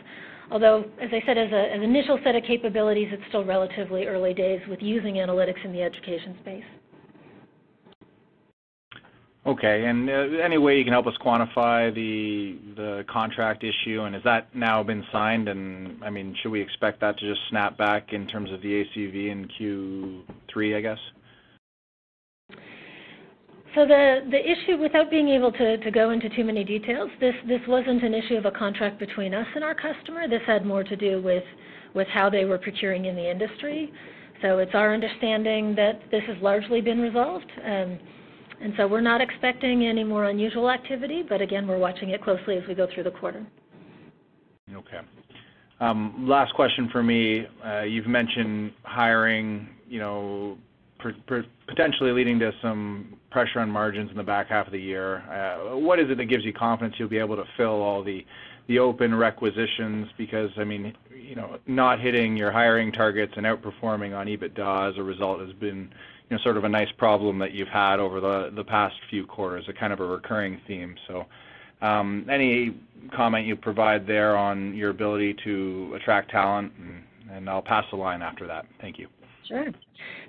Although, 0.51 0.85
as 1.01 1.09
I 1.11 1.21
said, 1.25 1.37
as 1.37 1.49
an 1.51 1.81
initial 1.81 2.19
set 2.23 2.35
of 2.35 2.43
capabilities, 2.43 3.09
it's 3.11 3.23
still 3.29 3.43
relatively 3.43 4.05
early 4.05 4.33
days 4.33 4.61
with 4.69 4.79
using 4.81 5.15
analytics 5.15 5.63
in 5.65 5.71
the 5.71 5.81
education 5.81 6.37
space. 6.41 6.63
Okay, 9.47 9.85
and 9.85 10.09
uh, 10.09 10.43
any 10.43 10.57
way 10.57 10.75
you 10.75 10.83
can 10.83 10.93
help 10.93 11.05
us 11.05 11.13
quantify 11.23 11.93
the 11.93 12.57
the 12.75 13.05
contract 13.07 13.63
issue, 13.63 14.01
and 14.01 14.15
has 14.15 14.23
that 14.23 14.55
now 14.55 14.81
been 14.81 15.03
signed? 15.11 15.47
And 15.47 16.03
I 16.03 16.09
mean, 16.09 16.35
should 16.41 16.49
we 16.49 16.61
expect 16.61 16.99
that 17.01 17.19
to 17.19 17.29
just 17.29 17.41
snap 17.51 17.77
back 17.77 18.11
in 18.11 18.25
terms 18.25 18.51
of 18.51 18.61
the 18.61 18.83
ACV 18.83 19.31
in 19.31 19.47
Q3, 19.59 20.77
I 20.77 20.81
guess? 20.81 20.97
So 23.75 23.85
the, 23.85 24.21
the 24.31 24.39
issue, 24.39 24.81
without 24.81 25.11
being 25.11 25.27
able 25.27 25.51
to, 25.51 25.77
to 25.77 25.91
go 25.91 26.11
into 26.11 26.29
too 26.29 26.45
many 26.45 26.63
details, 26.63 27.09
this, 27.19 27.33
this 27.45 27.59
wasn't 27.67 28.03
an 28.03 28.13
issue 28.13 28.35
of 28.35 28.45
a 28.45 28.51
contract 28.51 28.99
between 28.99 29.33
us 29.33 29.47
and 29.53 29.65
our 29.65 29.75
customer. 29.75 30.29
This 30.29 30.41
had 30.47 30.65
more 30.65 30.83
to 30.85 30.95
do 30.95 31.21
with, 31.21 31.43
with 31.93 32.07
how 32.07 32.29
they 32.29 32.45
were 32.45 32.57
procuring 32.57 33.05
in 33.05 33.15
the 33.17 33.29
industry. 33.29 33.91
So 34.41 34.59
it's 34.59 34.71
our 34.73 34.93
understanding 34.93 35.75
that 35.75 35.99
this 36.09 36.21
has 36.27 36.37
largely 36.41 36.79
been 36.79 36.99
resolved. 36.99 37.51
Um, 37.65 37.99
and 38.61 38.73
so 38.77 38.87
we're 38.87 39.01
not 39.01 39.19
expecting 39.19 39.85
any 39.85 40.05
more 40.05 40.25
unusual 40.25 40.69
activity, 40.69 41.23
but 41.27 41.41
again, 41.41 41.67
we're 41.67 41.77
watching 41.77 42.11
it 42.11 42.23
closely 42.23 42.55
as 42.55 42.63
we 42.69 42.75
go 42.75 42.87
through 42.93 43.03
the 43.03 43.11
quarter. 43.11 43.45
Okay. 44.73 45.01
Um, 45.81 46.25
last 46.27 46.53
question 46.53 46.87
for 46.93 47.03
me. 47.03 47.45
Uh, 47.65 47.81
you've 47.81 48.07
mentioned 48.07 48.71
hiring, 48.83 49.67
you 49.89 49.99
know, 49.99 50.57
potentially 51.67 52.11
leading 52.11 52.39
to 52.39 52.51
some 52.61 53.17
pressure 53.35 53.59
on 53.59 53.69
margins 53.69 54.09
in 54.09 54.15
the 54.15 54.23
back 54.23 54.47
half 54.47 54.65
of 54.65 54.71
the 54.71 54.79
year. 54.79 55.21
What 55.73 55.99
is 55.99 56.09
it 56.09 56.15
that 56.19 56.25
gives 56.27 56.45
you 56.45 56.53
confidence 56.53 56.95
you'll 56.97 57.09
be 57.09 57.17
able 57.17 57.35
to 57.35 57.43
fill 57.57 57.81
all 57.81 58.01
the 58.01 58.25
the 58.67 58.79
open 58.79 59.13
requisitions? 59.13 60.07
Because, 60.17 60.51
I 60.57 60.63
mean, 60.63 60.95
you 61.13 61.35
know, 61.35 61.57
not 61.67 61.99
hitting 61.99 62.37
your 62.37 62.49
hiring 62.49 62.93
targets 62.93 63.33
and 63.35 63.45
outperforming 63.45 64.15
on 64.17 64.27
EBITDA 64.27 64.89
as 64.89 64.97
a 64.97 65.03
result 65.03 65.41
has 65.41 65.51
been, 65.51 65.89
you 66.29 66.37
know, 66.37 66.41
sort 66.43 66.55
of 66.55 66.63
a 66.63 66.69
nice 66.69 66.87
problem 66.97 67.37
that 67.39 67.51
you've 67.51 67.67
had 67.67 67.99
over 67.99 68.21
the 68.21 68.51
the 68.55 68.63
past 68.63 68.95
few 69.09 69.25
quarters, 69.25 69.65
a 69.67 69.73
kind 69.73 69.91
of 69.91 69.99
a 69.99 70.05
recurring 70.05 70.61
theme. 70.65 70.95
So 71.05 71.25
um 71.81 72.25
any 72.29 72.73
comment 73.13 73.45
you'd 73.47 73.61
provide 73.61 74.07
there 74.07 74.37
on 74.37 74.73
your 74.75 74.91
ability 74.91 75.35
to 75.43 75.91
attract 75.97 76.31
talent? 76.31 76.71
And 77.29 77.49
I'll 77.49 77.61
pass 77.61 77.83
the 77.91 77.97
line 77.97 78.21
after 78.21 78.47
that. 78.47 78.65
Thank 78.79 78.97
you. 78.97 79.09
Sure. 79.47 79.65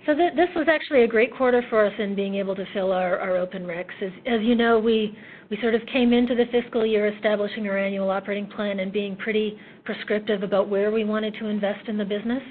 So 0.05 0.14
this 0.14 0.48
was 0.55 0.66
actually 0.68 1.05
a 1.05 1.09
great 1.09 1.35
quarter 1.35 1.62
for 1.70 1.85
us 1.87 1.92
in 1.98 2.14
being 2.14 2.35
able 2.35 2.55
to 2.55 2.64
fill 2.74 2.92
our 2.92 3.37
open 3.37 3.64
recs. 3.64 3.94
As 4.26 4.42
you 4.42 4.55
know, 4.55 4.79
we 4.79 5.16
we 5.50 5.59
sort 5.61 5.74
of 5.74 5.81
came 5.92 6.12
into 6.12 6.35
the 6.35 6.44
fiscal 6.52 6.85
year 6.85 7.07
establishing 7.07 7.66
our 7.68 7.79
annual 7.79 8.11
operating 8.11 8.46
plan 8.48 8.81
and 8.81 8.92
being 8.92 9.16
pretty 9.16 9.59
prescriptive 9.85 10.42
about 10.42 10.68
where 10.68 10.90
we 10.90 11.05
wanted 11.05 11.35
to 11.38 11.46
invest 11.46 11.88
in 11.88 11.96
the 11.96 12.05
business. 12.05 12.42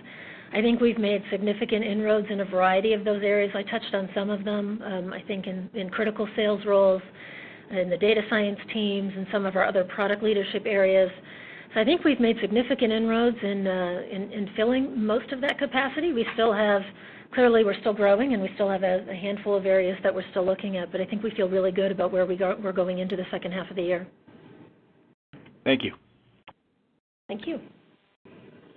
I 0.53 0.61
think 0.61 0.79
we've 0.79 0.97
made 0.97 1.21
significant 1.29 1.83
inroads 1.83 2.27
in 2.29 2.39
a 2.39 2.45
variety 2.45 2.93
of 2.93 3.03
those 3.03 3.21
areas. 3.21 3.51
I 3.53 3.63
touched 3.63 3.93
on 3.93 4.09
some 4.15 4.29
of 4.29 4.45
them, 4.45 4.81
um, 4.85 5.13
I 5.13 5.21
think 5.23 5.47
in, 5.47 5.69
in 5.73 5.89
critical 5.89 6.27
sales 6.35 6.61
roles, 6.65 7.01
in 7.71 7.89
the 7.89 7.97
data 7.97 8.21
science 8.29 8.59
teams, 8.71 9.11
and 9.17 9.27
some 9.31 9.45
of 9.45 9.55
our 9.57 9.65
other 9.65 9.83
product 9.83 10.23
leadership 10.23 10.63
areas. 10.65 11.11
I 11.75 11.83
think 11.83 12.03
we've 12.03 12.19
made 12.19 12.37
significant 12.39 12.93
inroads 12.93 13.37
uh, 13.43 13.47
in 13.47 14.49
filling 14.55 15.05
most 15.05 15.31
of 15.31 15.41
that 15.41 15.59
capacity. 15.59 16.13
We 16.13 16.25
still 16.33 16.53
have. 16.53 16.81
Clearly, 17.33 17.65
we're 17.65 17.77
still 17.81 17.93
growing, 17.93 18.31
and 18.31 18.41
we 18.41 18.49
still 18.53 18.69
have 18.69 18.83
a 18.83 19.03
handful 19.13 19.57
of 19.57 19.65
areas 19.65 19.97
that 20.03 20.13
we're 20.13 20.23
still 20.29 20.45
looking 20.45 20.77
at, 20.77 20.89
but 20.89 21.01
I 21.01 21.05
think 21.05 21.21
we 21.21 21.31
feel 21.31 21.49
really 21.49 21.71
good 21.71 21.91
about 21.91 22.13
where 22.13 22.25
we're 22.25 22.71
going 22.71 22.99
into 22.99 23.17
the 23.17 23.25
second 23.29 23.51
half 23.51 23.69
of 23.69 23.75
the 23.75 23.81
year. 23.81 24.07
Thank 25.65 25.83
you. 25.83 25.95
Thank 27.27 27.45
you. 27.45 27.59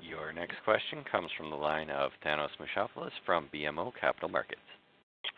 Your 0.03 0.33
next 0.33 0.57
question 0.65 1.05
comes 1.13 1.31
from 1.37 1.51
the 1.51 1.57
line 1.57 1.91
of 1.91 2.11
Thanos 2.27 2.49
Moschopoulos 2.59 3.11
from 3.25 3.49
BMO 3.55 3.93
Capital 4.01 4.29
Markets. 4.29 4.61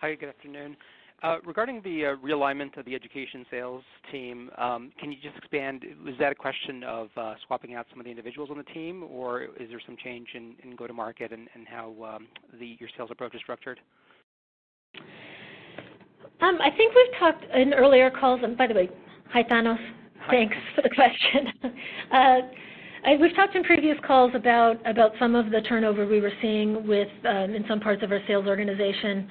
Hi, 0.01 0.15
good 0.15 0.31
afternoon. 0.31 0.77
Uh, 1.23 1.37
regarding 1.45 1.83
the 1.83 2.07
uh, 2.07 2.17
realignment 2.27 2.79
of 2.79 2.85
the 2.87 2.95
education 2.95 3.45
sales 3.51 3.83
team, 4.11 4.51
um, 4.57 4.91
can 4.99 5.13
you 5.13 5.19
just 5.23 5.37
expand? 5.37 5.85
Was 6.03 6.15
that 6.19 6.33
a 6.33 6.35
question 6.35 6.83
of 6.83 7.09
uh, 7.15 7.35
swapping 7.47 7.75
out 7.75 7.85
some 7.91 8.01
of 8.01 8.05
the 8.05 8.11
individuals 8.11 8.49
on 8.51 8.57
the 8.57 8.65
team, 8.65 9.05
or 9.11 9.43
is 9.43 9.69
there 9.69 9.81
some 9.85 9.97
change 10.03 10.29
in 10.35 10.55
go-to-market 10.77 11.31
and 11.33 11.49
how 11.69 12.15
um, 12.15 12.27
your 12.59 12.89
sales 12.97 13.11
approach 13.13 13.35
is 13.35 13.41
structured? 13.43 13.79
Um, 16.41 16.59
I 16.63 16.71
think 16.75 16.95
we've 16.95 17.19
talked 17.19 17.45
in 17.55 17.75
earlier 17.75 18.11
calls. 18.11 18.41
And 18.43 18.57
by 18.57 18.67
the 18.67 18.73
way, 18.73 18.89
hi, 19.31 19.43
Thanos. 19.43 19.79
Hi. 20.21 20.33
Thanks 20.33 20.57
for 20.75 20.81
the 20.81 20.91
question. 20.91 21.53
We've 23.21 23.35
talked 23.35 23.57
in 23.57 23.63
previous 23.65 23.97
calls 24.07 24.33
about 24.35 24.79
some 25.19 25.35
of 25.35 25.51
the 25.51 25.61
turnover 25.69 26.07
we 26.07 26.21
were 26.21 26.33
seeing 26.41 26.87
with 26.87 27.09
in 27.25 27.65
some 27.69 27.81
parts 27.81 28.03
of 28.03 28.11
our 28.11 28.21
sales 28.27 28.47
organization. 28.47 29.29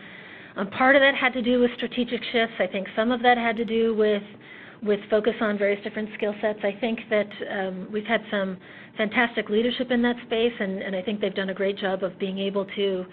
Um, 0.60 0.70
part 0.72 0.96
of 0.98 1.02
that 1.02 1.16
had 1.16 1.32
to 1.34 1.42
do 1.42 1.62
with 1.62 1.72
strategic 1.78 2.22
shifts. 2.32 2.56
I 2.60 2.68
think 2.68 2.88
some 2.96 3.12
of 3.12 3.22
that 3.22 3.38
had 3.38 3.56
to 3.58 3.66
do 3.66 3.96
with 3.96 4.24
with 4.82 5.00
focus 5.10 5.34
on 5.42 5.58
various 5.58 5.84
different 5.84 6.10
skill 6.16 6.34
sets. 6.42 6.60
I 6.64 6.72
think 6.80 7.00
that 7.10 7.28
um, 7.52 7.88
we've 7.92 8.06
had 8.06 8.22
some 8.32 8.58
fantastic 8.96 9.50
leadership 9.50 9.92
in 9.92 10.02
that 10.04 10.16
space, 10.26 10.54
and 10.58 10.96
I 10.96 11.02
think 11.02 11.20
they've 11.20 11.36
done 11.36 11.50
a 11.50 11.54
great 11.54 11.78
job 11.78 12.04
of 12.04 12.18
being 12.20 12.40
able 12.40 12.66
to 12.66 13.06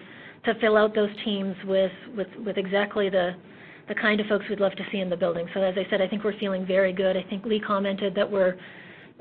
to 0.44 0.54
fill 0.60 0.76
out 0.76 0.94
those 0.94 1.10
teams 1.24 1.54
with 1.64 1.92
with 2.16 2.58
exactly 2.58 3.08
the 3.08 3.32
the 3.88 3.94
kind 3.94 4.20
of 4.20 4.26
folks 4.26 4.44
we'd 4.48 4.58
love 4.58 4.74
to 4.74 4.84
see 4.90 4.98
in 4.98 5.08
the 5.08 5.16
building. 5.16 5.46
So 5.54 5.62
as 5.62 5.74
I 5.76 5.88
said, 5.88 6.00
I 6.00 6.08
think 6.08 6.24
we're 6.24 6.38
feeling 6.40 6.66
very 6.66 6.92
good. 6.92 7.16
I 7.16 7.22
think 7.22 7.44
Lee 7.44 7.60
commented 7.60 8.14
that 8.16 8.28
we're 8.28 8.56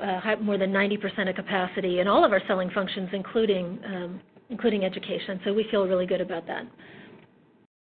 uh, 0.02 0.20
have 0.22 0.42
more 0.42 0.58
than 0.58 0.74
90% 0.74 1.30
of 1.30 1.36
capacity 1.36 2.00
in 2.00 2.08
all 2.08 2.26
of 2.26 2.32
our 2.32 2.42
selling 2.48 2.70
functions, 2.72 3.10
including 3.14 3.80
um, 3.86 4.20
education. 4.84 5.40
So 5.46 5.54
we 5.54 5.68
feel 5.72 5.88
really 5.88 6.06
good 6.06 6.22
about 6.22 6.48
that. 6.48 6.66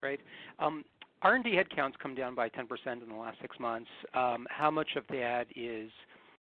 Great. 0.01 0.21
Um, 0.59 0.85
R&D 1.23 1.51
headcounts 1.51 1.93
come 2.03 2.15
down 2.15 2.35
by 2.35 2.49
10% 2.49 2.67
in 3.03 3.09
the 3.09 3.15
last 3.15 3.39
six 3.43 3.59
months. 3.61 3.91
Um, 4.15 4.47
how 4.49 4.71
much 4.71 4.89
of 4.97 5.05
that 5.11 5.47
is 5.55 5.91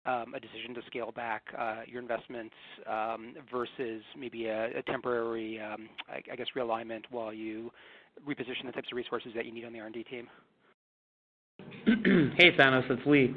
um, 0.06 0.34
a 0.36 0.40
decision 0.40 0.74
to 0.76 0.82
scale 0.88 1.12
back 1.12 1.44
uh, 1.58 1.82
your 1.88 2.02
investments 2.02 2.54
versus 3.52 4.02
maybe 4.18 4.48
a 4.48 4.84
temporary, 4.88 5.62
I 5.62 6.36
guess, 6.36 6.48
realignment 6.56 7.04
while 7.10 7.34
you 7.34 7.72
reposition 8.28 8.66
the 8.66 8.72
types 8.72 8.90
of 8.92 8.98
resources 8.98 9.32
that 9.36 9.46
you 9.46 9.54
need 9.54 9.66
on 9.66 9.74
the 9.74 9.80
R&D 9.80 10.04
team? 10.04 10.28
Hey, 12.38 12.52
Thanos, 12.52 12.90
it's 12.90 13.06
Lee. 13.06 13.36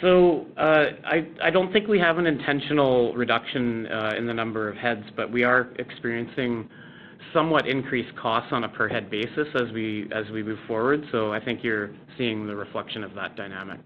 So 0.00 0.46
uh 0.56 0.86
I 1.04 1.28
I 1.42 1.50
don't 1.50 1.72
think 1.72 1.86
we 1.86 1.98
have 1.98 2.18
an 2.18 2.26
intentional 2.26 3.14
reduction 3.14 3.86
uh, 3.86 4.14
in 4.16 4.26
the 4.26 4.34
number 4.34 4.68
of 4.68 4.76
heads, 4.76 5.04
but 5.16 5.30
we 5.30 5.44
are 5.44 5.68
experiencing 5.78 6.68
somewhat 7.32 7.66
increased 7.66 8.14
costs 8.16 8.52
on 8.52 8.64
a 8.64 8.68
per 8.68 8.88
head 8.88 9.10
basis 9.10 9.48
as 9.54 9.72
we 9.72 10.08
move 10.42 10.58
forward. 10.66 11.04
So 11.12 11.32
I 11.32 11.44
think 11.44 11.62
you're 11.62 11.90
seeing 12.18 12.46
the 12.46 12.56
reflection 12.56 13.04
of 13.04 13.14
that 13.14 13.36
dynamic. 13.36 13.80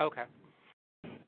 Okay. 0.00 0.22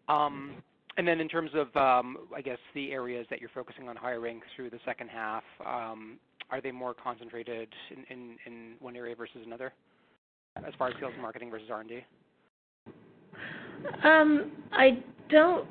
Um 0.08 0.62
and 0.98 1.08
then 1.08 1.20
in 1.20 1.28
terms 1.28 1.50
of, 1.54 1.74
um, 1.74 2.18
I 2.36 2.42
guess, 2.42 2.58
the 2.74 2.92
areas 2.92 3.26
that 3.30 3.40
you're 3.40 3.50
focusing 3.54 3.88
on 3.88 3.96
hiring 3.96 4.40
through 4.54 4.70
the 4.70 4.78
second 4.84 5.08
half, 5.08 5.42
um, 5.64 6.18
are 6.50 6.60
they 6.60 6.70
more 6.70 6.92
concentrated 6.92 7.68
in 8.10 8.74
one 8.78 8.94
area 8.94 9.16
versus 9.16 9.38
another 9.46 9.72
as 10.56 10.74
far 10.78 10.88
as 10.88 10.94
sales 11.00 11.12
and 11.14 11.22
marketing 11.22 11.50
versus 11.50 11.68
R&D? 11.72 12.04
Um, 14.04 14.52
I 14.70 14.98
don't 15.30 15.66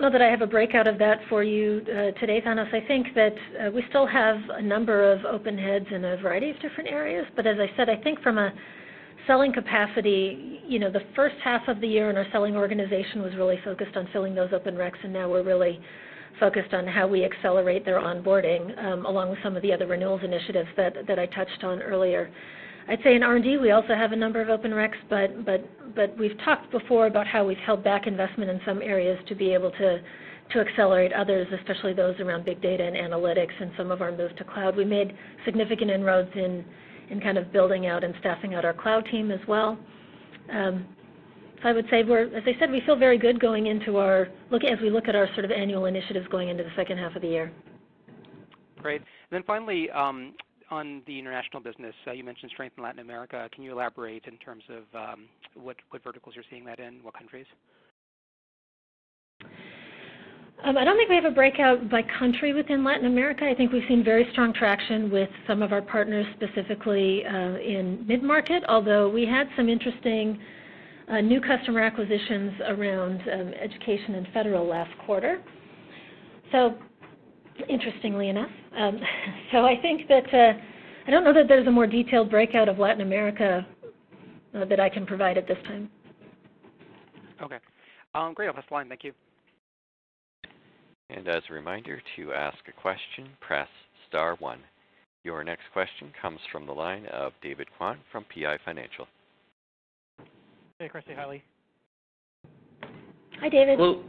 know 0.00 0.10
that 0.10 0.22
I 0.22 0.30
have 0.30 0.42
a 0.42 0.46
breakout 0.46 0.86
of 0.86 0.98
that 0.98 1.18
for 1.28 1.44
you 1.44 1.82
uh, 1.84 2.18
today, 2.18 2.40
Thanos. 2.40 2.72
I 2.74 2.86
think 2.86 3.08
that 3.14 3.34
uh, 3.34 3.70
we 3.70 3.84
still 3.88 4.06
have 4.06 4.36
a 4.50 4.62
number 4.62 5.12
of 5.12 5.24
open 5.24 5.56
heads 5.56 5.86
in 5.90 6.04
a 6.04 6.16
variety 6.16 6.50
of 6.50 6.60
different 6.60 6.90
areas. 6.90 7.26
But 7.36 7.46
as 7.46 7.56
I 7.58 7.70
said, 7.76 7.88
I 7.88 7.96
think 7.96 8.20
from 8.20 8.38
a 8.38 8.52
selling 9.26 9.52
capacity, 9.52 10.60
you 10.66 10.78
know, 10.78 10.90
the 10.90 11.02
first 11.14 11.36
half 11.44 11.68
of 11.68 11.80
the 11.80 11.86
year 11.86 12.10
in 12.10 12.16
our 12.16 12.26
selling 12.32 12.56
organization 12.56 13.22
was 13.22 13.32
really 13.36 13.58
focused 13.64 13.96
on 13.96 14.08
filling 14.12 14.34
those 14.34 14.50
open 14.52 14.74
recs, 14.74 15.02
and 15.04 15.12
now 15.12 15.28
we're 15.28 15.44
really 15.44 15.78
focused 16.38 16.72
on 16.74 16.86
how 16.86 17.06
we 17.06 17.24
accelerate 17.24 17.84
their 17.84 18.00
onboarding, 18.00 18.76
um, 18.84 19.04
along 19.06 19.30
with 19.30 19.38
some 19.42 19.56
of 19.56 19.62
the 19.62 19.72
other 19.72 19.86
renewals 19.86 20.22
initiatives 20.24 20.68
that, 20.76 20.94
that 21.06 21.18
I 21.18 21.26
touched 21.26 21.62
on 21.62 21.82
earlier. 21.82 22.30
I'd 22.90 22.98
say 23.04 23.14
in 23.14 23.22
R&D, 23.22 23.58
we 23.58 23.70
also 23.70 23.94
have 23.94 24.10
a 24.10 24.16
number 24.16 24.42
of 24.42 24.48
open 24.48 24.72
recs, 24.72 24.96
but 25.08 25.46
but, 25.46 25.94
but 25.94 26.18
we've 26.18 26.36
talked 26.44 26.72
before 26.72 27.06
about 27.06 27.24
how 27.24 27.46
we've 27.46 27.56
held 27.58 27.84
back 27.84 28.08
investment 28.08 28.50
in 28.50 28.60
some 28.66 28.82
areas 28.82 29.16
to 29.28 29.36
be 29.36 29.54
able 29.54 29.70
to 29.70 30.00
to 30.52 30.58
accelerate 30.58 31.12
others, 31.12 31.46
especially 31.60 31.92
those 31.94 32.18
around 32.18 32.44
big 32.44 32.60
data 32.60 32.82
and 32.82 32.96
analytics 32.96 33.52
and 33.60 33.70
some 33.76 33.92
of 33.92 34.02
our 34.02 34.10
move 34.10 34.34
to 34.36 34.42
cloud. 34.42 34.76
We 34.76 34.84
made 34.84 35.16
significant 35.44 35.88
inroads 35.88 36.30
in 36.34 36.64
in 37.10 37.20
kind 37.20 37.38
of 37.38 37.52
building 37.52 37.86
out 37.86 38.02
and 38.02 38.12
staffing 38.18 38.54
out 38.54 38.64
our 38.64 38.74
cloud 38.74 39.06
team 39.10 39.30
as 39.30 39.40
well. 39.46 39.78
Um 40.52 40.84
I 41.62 41.72
would 41.72 41.84
say 41.90 42.02
we're, 42.02 42.24
as 42.34 42.42
I 42.46 42.58
said, 42.58 42.70
we 42.70 42.80
feel 42.86 42.96
very 42.96 43.18
good 43.18 43.38
going 43.38 43.66
into 43.66 43.98
our 43.98 44.28
look 44.50 44.64
as 44.64 44.80
we 44.80 44.88
look 44.88 45.08
at 45.08 45.14
our 45.14 45.28
sort 45.34 45.44
of 45.44 45.50
annual 45.50 45.84
initiatives 45.84 46.26
going 46.28 46.48
into 46.48 46.64
the 46.64 46.70
second 46.74 46.96
half 46.96 47.14
of 47.14 47.20
the 47.20 47.28
year. 47.28 47.52
Great. 48.78 49.02
And 49.02 49.06
then 49.30 49.42
finally, 49.46 49.90
on 50.70 51.02
the 51.06 51.18
international 51.18 51.62
business, 51.62 51.94
uh, 52.06 52.12
you 52.12 52.24
mentioned 52.24 52.50
strength 52.52 52.74
in 52.78 52.84
Latin 52.84 53.00
America. 53.00 53.48
Can 53.52 53.64
you 53.64 53.72
elaborate 53.72 54.24
in 54.26 54.36
terms 54.38 54.62
of 54.68 54.82
um, 54.94 55.28
what 55.54 55.76
verticals 56.04 56.34
you're 56.34 56.44
seeing 56.50 56.64
that 56.64 56.78
in, 56.78 57.02
what 57.02 57.14
countries? 57.14 57.46
Um, 60.62 60.76
I 60.76 60.84
don't 60.84 60.96
think 60.96 61.08
we 61.08 61.14
have 61.14 61.24
a 61.24 61.30
breakout 61.30 61.88
by 61.90 62.02
country 62.18 62.52
within 62.52 62.84
Latin 62.84 63.06
America. 63.06 63.46
I 63.46 63.54
think 63.54 63.72
we've 63.72 63.82
seen 63.88 64.04
very 64.04 64.28
strong 64.32 64.52
traction 64.52 65.10
with 65.10 65.30
some 65.46 65.62
of 65.62 65.72
our 65.72 65.80
partners, 65.80 66.26
specifically, 66.36 67.24
uh, 67.24 67.56
in 67.56 68.04
mid-market, 68.06 68.62
although 68.68 69.08
we 69.08 69.24
had 69.24 69.48
some 69.56 69.70
interesting 69.70 70.38
uh, 71.10 71.20
new 71.22 71.40
customer 71.40 71.80
acquisitions 71.80 72.52
around 72.68 73.22
um, 73.32 73.54
education 73.60 74.16
and 74.16 74.28
federal 74.34 74.66
last 74.66 74.90
quarter. 75.06 75.42
So 76.52 76.74
interestingly 77.68 78.28
enough. 78.28 78.50
Um, 78.76 78.98
I 79.52 79.76
think 79.82 80.08
that 80.08 80.32
uh, 80.32 80.58
I 81.06 81.10
don't 81.10 81.24
know 81.24 81.34
that 81.34 81.48
there's 81.48 81.66
a 81.66 81.70
more 81.70 81.86
detailed 81.86 82.30
breakout 82.30 82.68
of 82.68 82.78
Latin 82.78 83.02
America 83.02 83.66
uh, 84.54 84.64
that 84.64 84.80
I 84.80 84.88
can 84.88 85.06
provide 85.06 85.38
at 85.38 85.46
this 85.46 85.58
time. 85.66 85.90
Okay. 87.42 87.58
Um, 88.14 88.34
great. 88.34 88.48
I'll 88.48 88.54
pass 88.54 88.64
the 88.68 88.74
line. 88.74 88.88
Thank 88.88 89.04
you. 89.04 89.12
And 91.08 91.26
as 91.26 91.42
a 91.50 91.52
reminder, 91.52 92.00
to 92.16 92.32
ask 92.32 92.58
a 92.68 92.80
question, 92.80 93.28
press 93.40 93.68
star 94.08 94.36
one. 94.38 94.60
Your 95.24 95.44
next 95.44 95.64
question 95.72 96.12
comes 96.20 96.38
from 96.50 96.66
the 96.66 96.72
line 96.72 97.06
of 97.06 97.32
David 97.42 97.68
Kwan 97.76 97.98
from 98.10 98.24
PI 98.34 98.58
Financial. 98.64 99.06
Hey, 100.78 100.88
Christy. 100.88 101.12
Hi, 101.14 101.28
Lee. 101.28 101.42
Hi, 103.40 103.48
David. 103.48 103.78
Hello. 103.78 104.02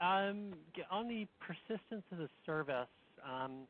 Um, 0.00 0.52
on 0.90 1.08
the 1.08 1.26
Persistence 1.40 2.04
of 2.12 2.18
the 2.18 2.28
Service, 2.44 2.86
Um, 3.24 3.66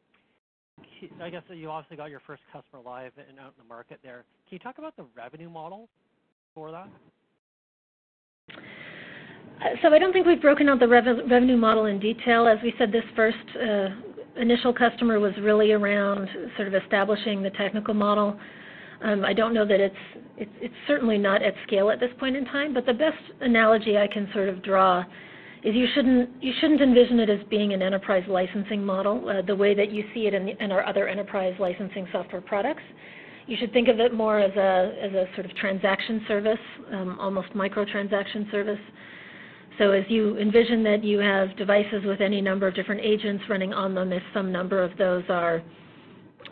I 1.20 1.30
guess 1.30 1.42
you 1.48 1.70
obviously 1.70 1.96
got 1.96 2.10
your 2.10 2.20
first 2.26 2.42
customer 2.52 2.82
live 2.84 3.12
and 3.16 3.38
out 3.38 3.54
in 3.56 3.62
the 3.62 3.68
market 3.68 3.98
there. 4.02 4.24
Can 4.48 4.56
you 4.56 4.58
talk 4.58 4.78
about 4.78 4.96
the 4.96 5.04
revenue 5.16 5.50
model 5.50 5.88
for 6.54 6.70
that? 6.70 6.88
Uh, 8.50 9.64
so 9.82 9.92
I 9.92 9.98
don't 9.98 10.12
think 10.12 10.26
we've 10.26 10.40
broken 10.40 10.68
out 10.68 10.80
the 10.80 10.88
revenue 10.88 11.56
model 11.56 11.86
in 11.86 12.00
detail. 12.00 12.46
As 12.46 12.58
we 12.62 12.72
said, 12.78 12.90
this 12.90 13.04
first 13.14 13.36
uh, 13.56 13.88
initial 14.40 14.72
customer 14.72 15.20
was 15.20 15.32
really 15.40 15.72
around 15.72 16.28
sort 16.56 16.68
of 16.68 16.74
establishing 16.74 17.42
the 17.42 17.50
technical 17.50 17.94
model. 17.94 18.38
Um, 19.02 19.24
I 19.24 19.32
don't 19.32 19.52
know 19.52 19.66
that 19.66 19.80
it's 19.80 20.74
certainly 20.86 21.18
not 21.18 21.42
at 21.42 21.54
scale 21.66 21.90
at 21.90 22.00
this 22.00 22.10
point 22.18 22.36
in 22.36 22.44
time, 22.46 22.72
but 22.72 22.86
the 22.86 22.94
best 22.94 23.18
analogy 23.40 23.98
I 23.98 24.06
can 24.06 24.28
sort 24.32 24.48
of 24.48 24.62
draw 24.62 25.04
is 25.64 25.74
you 25.74 25.86
shouldn't 25.94 26.80
envision 26.80 27.20
it 27.20 27.30
as 27.30 27.38
being 27.48 27.72
an 27.72 27.82
enterprise 27.82 28.24
licensing 28.28 28.84
model 28.84 29.28
uh, 29.28 29.42
the 29.42 29.54
way 29.54 29.74
that 29.74 29.92
you 29.92 30.04
see 30.12 30.26
it 30.26 30.34
in 30.34 30.72
our 30.72 30.84
other 30.84 31.06
enterprise 31.06 31.54
licensing 31.60 32.06
software 32.10 32.40
products. 32.40 32.82
You 33.46 33.56
should 33.58 33.72
think 33.72 33.88
of 33.88 34.00
it 34.00 34.12
more 34.12 34.38
as 34.38 34.54
a 34.56 35.26
sort 35.34 35.46
of 35.46 35.54
transaction 35.56 36.24
service, 36.26 36.58
um, 36.92 37.18
almost 37.20 37.54
micro-transaction 37.54 38.48
service. 38.50 38.78
So 39.78 39.90
as 39.92 40.04
you 40.08 40.36
envision 40.38 40.82
that 40.84 41.02
you 41.02 41.18
have 41.18 41.56
devices 41.56 42.04
with 42.04 42.20
any 42.20 42.40
number 42.40 42.66
of 42.66 42.74
different 42.74 43.00
agents 43.02 43.44
running 43.48 43.72
on 43.72 43.94
them, 43.94 44.12
if 44.12 44.22
some 44.34 44.52
number 44.52 44.82
of 44.82 44.96
those 44.98 45.24
are 45.28 45.62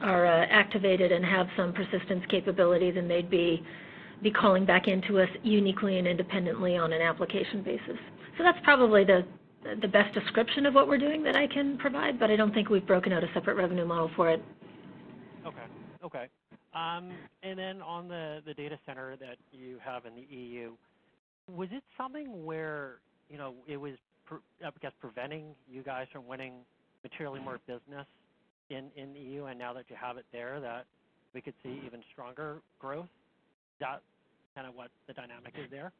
uh, 0.01 0.47
activated 0.51 1.13
and 1.13 1.25
have 1.25 1.47
some 1.57 1.73
persistence 1.73 2.25
capability, 2.31 2.91
then 2.91 3.09
they'd 3.09 3.31
be 3.31 3.63
calling 4.41 4.65
back 4.65 4.89
into 4.89 5.21
us 5.21 5.29
uniquely 5.43 5.99
and 5.99 6.07
independently 6.07 6.77
on 6.77 6.93
an 6.93 7.03
application 7.03 7.63
basis. 7.63 7.99
So 8.41 8.45
that's 8.45 8.59
probably 8.65 9.05
the 9.05 9.27
the 9.83 9.89
best 9.89 10.15
description 10.15 10.65
of 10.65 10.73
what 10.73 10.89
we're 10.89 10.97
doing 10.97 11.23
that 11.25 11.37
I 11.37 11.47
can 11.47 11.77
provide, 11.77 12.19
but 12.19 12.31
I 12.31 12.37
don't 12.37 12.55
think 12.55 12.71
we've 12.71 12.87
broken 12.87 13.13
out 13.13 13.23
a 13.23 13.27
separate 13.35 13.57
revenue 13.57 13.85
model 13.85 14.11
for 14.17 14.31
it. 14.31 14.43
Okay. 15.47 15.67
Okay. 16.03 16.29
Um, 16.75 17.13
and 17.43 17.59
then 17.59 17.83
on 17.83 18.09
the 18.09 18.41
the 18.47 18.55
data 18.55 18.79
center 18.87 19.17
that 19.17 19.37
you 19.53 19.77
have 19.85 20.07
in 20.07 20.15
the 20.15 20.23
EU, 20.35 20.73
was 21.55 21.69
it 21.73 21.83
something 21.99 22.47
where 22.47 23.01
you 23.29 23.37
know, 23.37 23.53
it 23.69 23.77
was, 23.77 23.93
I 24.65 24.71
guess, 24.81 24.93
preventing 25.01 25.55
you 25.71 25.83
guys 25.83 26.07
from 26.11 26.27
winning 26.27 26.55
materially 27.03 27.41
more 27.41 27.61
business 27.67 28.07
in 28.71 28.91
the 28.97 29.21
EU, 29.21 29.45
and 29.47 29.59
now 29.59 29.75
that 29.75 29.85
you 29.91 29.97
have 30.01 30.17
it 30.17 30.25
there, 30.33 30.61
that 30.61 30.87
we 31.35 31.43
could 31.43 31.55
see 31.63 31.81
even 31.85 32.01
stronger 32.13 32.63
growth? 32.79 33.05
Is 33.05 33.81
that 33.81 34.01
kind 34.55 34.67
of 34.67 34.75
what 34.75 34.89
the 35.07 35.13
dynamic 35.13 35.55
is 35.59 35.71
there? 35.71 35.93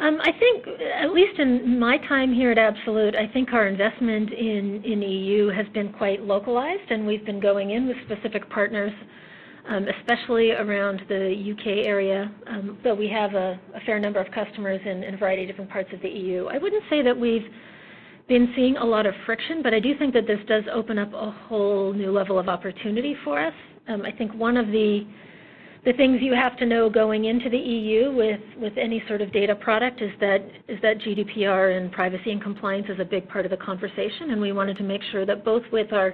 Um, 0.00 0.18
I 0.22 0.32
think, 0.32 0.66
uh, 0.66 1.04
at 1.04 1.12
least 1.12 1.38
in 1.38 1.78
my 1.78 1.98
time 2.08 2.32
here 2.32 2.50
at 2.50 2.56
Absolute, 2.58 3.14
I 3.14 3.26
think 3.34 3.52
our 3.52 3.66
investment 3.68 4.32
in 4.32 4.82
in 4.82 5.02
EU 5.02 5.48
has 5.48 5.66
been 5.74 5.92
quite 5.92 6.22
localized, 6.22 6.90
and 6.90 7.06
we've 7.06 7.24
been 7.26 7.38
going 7.40 7.70
in 7.70 7.86
with 7.86 7.98
specific 8.06 8.48
partners, 8.48 8.92
um, 9.68 9.86
especially 10.00 10.52
around 10.52 11.02
the 11.08 11.52
UK 11.52 11.84
area, 11.86 12.32
um, 12.46 12.78
though 12.82 12.94
we 12.94 13.08
have 13.08 13.34
a 13.34 13.60
fair 13.84 13.98
number 14.00 14.18
of 14.20 14.30
customers 14.32 14.80
in 14.86 15.04
a 15.04 15.16
variety 15.18 15.42
of 15.42 15.48
different 15.48 15.70
parts 15.70 15.90
of 15.92 16.00
the 16.00 16.08
EU. 16.08 16.46
I 16.46 16.56
wouldn't 16.56 16.84
say 16.88 17.02
that 17.02 17.16
we've 17.18 17.46
been 18.26 18.50
seeing 18.56 18.78
a 18.78 18.84
lot 18.84 19.04
of 19.04 19.12
friction, 19.26 19.62
but 19.62 19.74
I 19.74 19.80
do 19.80 19.94
think 19.98 20.14
that 20.14 20.26
this 20.26 20.40
does 20.48 20.64
open 20.72 20.98
up 20.98 21.12
a 21.12 21.30
whole 21.46 21.92
new 21.92 22.10
level 22.10 22.38
of 22.38 22.48
opportunity 22.48 23.14
for 23.22 23.38
us. 23.38 23.54
I 23.86 24.12
think 24.16 24.32
one 24.32 24.56
of 24.56 24.68
the 24.68 25.04
things 25.96 26.18
you 26.20 26.34
have 26.34 26.56
to 26.58 26.66
know 26.66 26.90
going 26.90 27.24
into 27.24 27.48
the 27.48 27.56
EU 27.58 28.12
with 28.14 28.72
any 28.76 29.02
sort 29.08 29.22
of 29.22 29.32
data 29.32 29.54
product 29.54 30.02
is 30.02 30.10
that 30.20 30.40
GDPR 30.68 31.76
and 31.76 31.90
privacy 31.90 32.32
and 32.32 32.42
compliance 32.42 32.86
is 32.90 33.00
a 33.00 33.04
big 33.04 33.28
part 33.28 33.46
of 33.46 33.50
the 33.50 33.56
conversation, 33.56 34.30
and 34.30 34.40
we 34.40 34.52
wanted 34.52 34.76
to 34.76 34.82
make 34.82 35.00
sure 35.10 35.24
that 35.24 35.44
both 35.44 35.62
with 35.72 35.92
our 35.92 36.12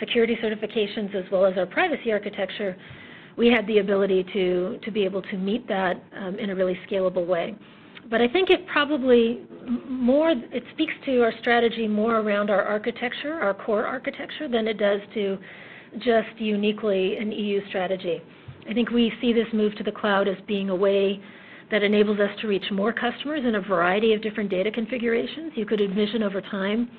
security 0.00 0.36
certifications 0.42 1.14
as 1.14 1.30
well 1.30 1.44
as 1.44 1.58
our 1.58 1.66
privacy 1.66 2.10
architecture, 2.10 2.76
we 3.36 3.48
had 3.48 3.66
the 3.66 3.78
ability 3.78 4.24
to 4.32 4.78
be 4.92 5.04
able 5.04 5.22
to 5.22 5.36
meet 5.36 5.68
that 5.68 6.02
um, 6.18 6.38
in 6.38 6.50
a 6.50 6.54
really 6.54 6.78
scalable 6.90 7.26
way. 7.26 7.54
But 8.10 8.20
I 8.20 8.28
think 8.28 8.50
it 8.50 8.66
probably 8.66 9.42
more 9.88 10.30
it 10.30 10.64
speaks 10.72 10.92
to 11.06 11.22
our 11.22 11.32
strategy 11.40 11.86
more 11.86 12.16
around 12.18 12.50
our 12.50 12.62
architecture, 12.62 13.34
our 13.34 13.54
core 13.54 13.86
architecture, 13.86 14.48
than 14.48 14.66
it 14.66 14.78
does 14.78 15.00
to 15.14 15.38
just 15.98 16.38
uniquely 16.38 17.16
an 17.18 17.30
EU 17.30 17.60
strategy. 17.68 18.20
I 18.68 18.74
think 18.74 18.90
we 18.90 19.12
see 19.20 19.32
this 19.32 19.46
move 19.52 19.74
to 19.76 19.84
the 19.84 19.92
cloud 19.92 20.28
as 20.28 20.36
being 20.46 20.70
a 20.70 20.76
way 20.76 21.20
that 21.70 21.82
enables 21.82 22.20
us 22.20 22.30
to 22.40 22.48
reach 22.48 22.64
more 22.70 22.92
customers 22.92 23.42
in 23.44 23.54
a 23.54 23.60
variety 23.60 24.12
of 24.12 24.22
different 24.22 24.50
data 24.50 24.70
configurations. 24.70 25.52
You 25.54 25.66
could 25.66 25.80
envision 25.80 26.22
over 26.22 26.40
time 26.40 26.90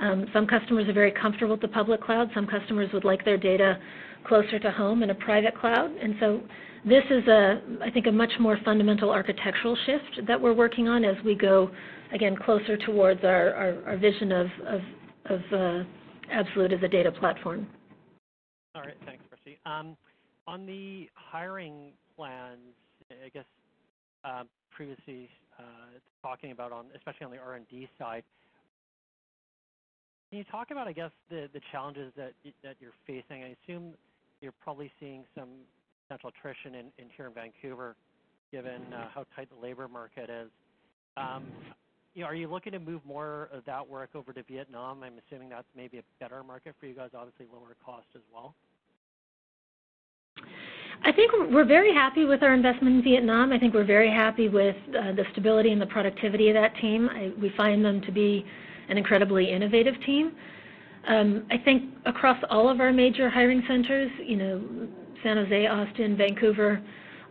um, 0.00 0.26
some 0.32 0.46
customers 0.46 0.88
are 0.88 0.92
very 0.92 1.12
comfortable 1.12 1.54
with 1.54 1.60
the 1.60 1.68
public 1.68 2.02
cloud. 2.02 2.30
Some 2.34 2.46
customers 2.46 2.90
would 2.92 3.04
like 3.04 3.24
their 3.24 3.36
data 3.36 3.78
closer 4.26 4.58
to 4.58 4.70
home 4.70 5.02
in 5.02 5.10
a 5.10 5.14
private 5.14 5.58
cloud. 5.58 5.90
And 5.90 6.14
so 6.18 6.40
this 6.84 7.04
is, 7.10 7.26
a, 7.28 7.60
I 7.82 7.90
think, 7.90 8.06
a 8.06 8.12
much 8.12 8.32
more 8.40 8.58
fundamental 8.64 9.10
architectural 9.10 9.76
shift 9.86 10.26
that 10.26 10.40
we're 10.40 10.54
working 10.54 10.88
on 10.88 11.04
as 11.04 11.16
we 11.24 11.34
go, 11.34 11.70
again, 12.12 12.36
closer 12.36 12.76
towards 12.76 13.22
our 13.24 13.96
vision 14.00 14.32
of 14.32 14.46
uh, 15.52 15.84
Absolute 16.32 16.72
as 16.72 16.82
a 16.82 16.88
data 16.88 17.12
platform. 17.12 17.66
All 18.74 18.82
right. 18.82 18.94
Thanks, 19.04 19.22
Christy. 19.28 19.58
On 20.46 20.66
the 20.66 21.08
hiring 21.14 21.92
plans, 22.16 22.74
I 23.10 23.28
guess 23.30 23.44
um, 24.24 24.48
previously 24.70 25.30
uh, 25.58 25.62
talking 26.22 26.50
about, 26.52 26.72
especially 26.94 27.24
on 27.24 27.30
the 27.30 27.38
R&D 27.38 27.88
side, 27.98 28.24
can 30.30 30.38
you 30.38 30.44
talk 30.50 30.70
about, 30.70 30.88
I 30.88 30.92
guess, 30.92 31.12
the 31.30 31.48
challenges 31.70 32.12
that 32.16 32.34
you're 32.80 32.92
facing? 33.06 33.44
I 33.44 33.56
assume 33.62 33.94
you're 34.40 34.52
probably 34.62 34.90
seeing 34.98 35.24
some 35.34 35.48
potential 36.06 36.30
attrition 36.36 36.74
in 36.74 37.06
here 37.16 37.26
in 37.26 37.32
Vancouver 37.32 37.96
given 38.52 38.92
uh, 38.92 39.08
how 39.12 39.24
tight 39.34 39.48
the 39.48 39.60
labor 39.60 39.88
market 39.88 40.28
is. 40.30 40.50
Um, 41.16 41.44
are 42.24 42.34
you 42.34 42.48
looking 42.48 42.72
to 42.72 42.78
move 42.78 43.00
more 43.04 43.48
of 43.52 43.64
that 43.64 43.88
work 43.88 44.10
over 44.14 44.32
to 44.32 44.42
Vietnam? 44.44 45.02
I'm 45.02 45.14
assuming 45.26 45.48
that's 45.48 45.66
maybe 45.76 45.98
a 45.98 46.02
better 46.20 46.42
market 46.42 46.74
for 46.78 46.86
you 46.86 46.94
guys, 46.94 47.10
obviously 47.16 47.46
lower 47.52 47.74
cost 47.84 48.06
as 48.14 48.22
well. 48.32 48.54
I 51.06 51.12
think 51.12 51.32
we're 51.52 51.66
very 51.66 51.92
happy 51.92 52.24
with 52.24 52.42
our 52.42 52.54
investment 52.54 52.96
in 52.96 53.02
Vietnam. 53.02 53.52
I 53.52 53.58
think 53.58 53.74
we're 53.74 53.84
very 53.84 54.10
happy 54.10 54.48
with 54.48 54.76
uh, 54.88 55.12
the 55.12 55.24
stability 55.32 55.70
and 55.70 55.80
the 55.80 55.86
productivity 55.86 56.48
of 56.48 56.54
that 56.54 56.74
team. 56.76 57.10
We 57.40 57.52
find 57.58 57.84
them 57.84 58.00
to 58.02 58.12
be 58.12 58.44
an 58.88 58.96
incredibly 58.96 59.52
innovative 59.52 59.94
team. 60.06 60.32
Um, 61.06 61.44
I 61.50 61.58
think 61.58 61.92
across 62.06 62.42
all 62.48 62.70
of 62.70 62.80
our 62.80 62.90
major 62.90 63.28
hiring 63.28 63.62
centers, 63.68 64.10
you 64.24 64.36
know, 64.36 64.88
San 65.22 65.36
Jose, 65.36 65.66
Austin, 65.66 66.16
Vancouver, 66.16 66.82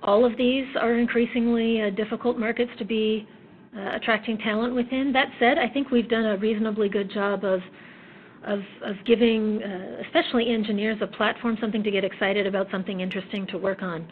all 0.03 0.23
of 0.23 0.37
these 0.37 0.65
are 0.79 0.93
increasingly 0.93 1.81
uh, 1.81 1.89
difficult 1.89 2.37
markets 2.37 2.71
to 2.77 2.85
be 2.85 3.27
uh, 3.75 3.95
attracting 3.95 4.37
talent 4.37 4.75
within. 4.75 5.11
That 5.11 5.29
said, 5.39 5.57
I 5.57 5.67
think 5.67 5.89
we've 5.89 6.09
done 6.09 6.25
a 6.25 6.37
reasonably 6.37 6.89
good 6.89 7.11
job 7.11 7.43
of 7.43 7.61
giving, 9.05 9.61
uh, 9.63 10.01
especially 10.05 10.53
engineers, 10.53 10.97
a 11.01 11.07
platform, 11.07 11.57
something 11.59 11.83
to 11.83 11.91
get 11.91 12.03
excited 12.03 12.47
about, 12.47 12.67
something 12.71 12.99
interesting 12.99 13.47
to 13.47 13.57
work 13.57 13.81
on. 13.81 14.07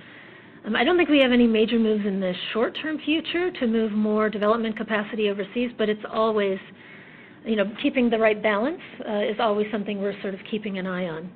Um, 0.66 0.76
I 0.76 0.84
don't 0.84 0.98
think 0.98 1.10
we 1.10 1.20
have 1.20 1.32
any 1.32 1.48
major 1.48 1.80
moves 1.80 2.06
in 2.06 2.20
the 2.20 2.34
short-term 2.54 3.00
future 3.04 3.52
to 3.52 3.68
move 3.68 3.92
more 3.92 4.30
development 4.30 4.78
capacity 4.78 5.30
overseas, 5.30 5.72
but 5.78 5.90
it's 5.90 6.04
always 6.12 6.60
you 7.46 7.56
know, 7.56 7.66
keeping 7.82 8.10
the 8.10 8.18
right 8.18 8.42
balance 8.42 8.82
uh, 9.08 9.22
is 9.22 9.38
always 9.40 9.68
something 9.72 10.00
we're 10.00 10.20
sort 10.22 10.34
of 10.34 10.40
keeping 10.50 10.78
an 10.78 10.86
eye 10.88 11.08
on. 11.08 11.32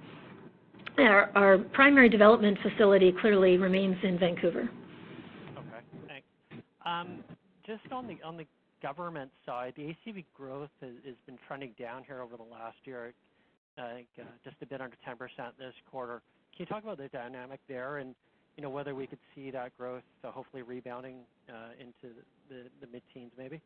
Our 0.97 1.57
primary 1.73 2.07
development 2.07 2.57
facility 2.61 3.13
clearly 3.19 3.57
remains 3.57 3.97
in 4.03 4.17
Vancouver. 4.17 4.69
Okay. 5.57 6.07
Thanks. 6.07 6.63
Um, 6.85 7.23
just 7.65 7.91
on 7.91 8.07
the 8.07 8.17
on 8.23 8.37
the 8.37 8.45
government 8.85 9.31
side, 9.47 9.73
the 9.75 9.95
ACV 10.05 10.25
growth 10.37 10.69
has 10.79 11.15
been 11.25 11.39
trending 11.47 11.73
down 11.79 12.03
here 12.05 12.21
over 12.21 12.37
the 12.37 12.43
last 12.43 12.77
year, 12.83 13.13
uh, 13.79 13.83
just 14.43 14.55
a 14.61 14.65
bit 14.67 14.79
under 14.79 14.95
10% 15.07 15.17
this 15.57 15.73
quarter. 15.89 16.21
Can 16.55 16.59
you 16.59 16.65
talk 16.67 16.83
about 16.83 16.99
the 16.99 17.07
dynamic 17.07 17.59
there 17.67 17.97
and 17.97 18.13
whether 18.71 18.93
we 18.93 19.07
could 19.07 19.19
see 19.33 19.49
that 19.49 19.75
growth 19.77 20.03
uh, 20.23 20.31
hopefully 20.31 20.61
rebounding 20.61 21.15
uh, 21.49 21.69
into 21.79 22.15
the 22.49 22.87
mid-teens 22.91 23.31
maybe? 23.37 23.59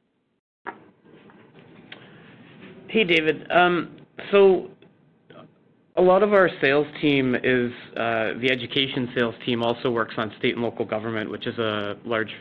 Hey, 2.87 3.03
David. 3.03 3.45
Um, 3.51 3.97
so 4.31 4.69
a 5.97 6.01
lot 6.01 6.23
of 6.23 6.31
our 6.31 6.49
sales 6.61 6.87
team 7.01 7.35
is 7.35 7.71
the 7.95 8.47
education 8.49 9.09
sales 9.17 9.35
team 9.45 9.63
also 9.63 9.91
works 9.91 10.15
on 10.17 10.31
state 10.39 10.55
and 10.55 10.63
local 10.63 10.85
government, 10.85 11.29
which 11.29 11.45
is 11.45 11.57
a 11.57 11.97
large 12.05 12.31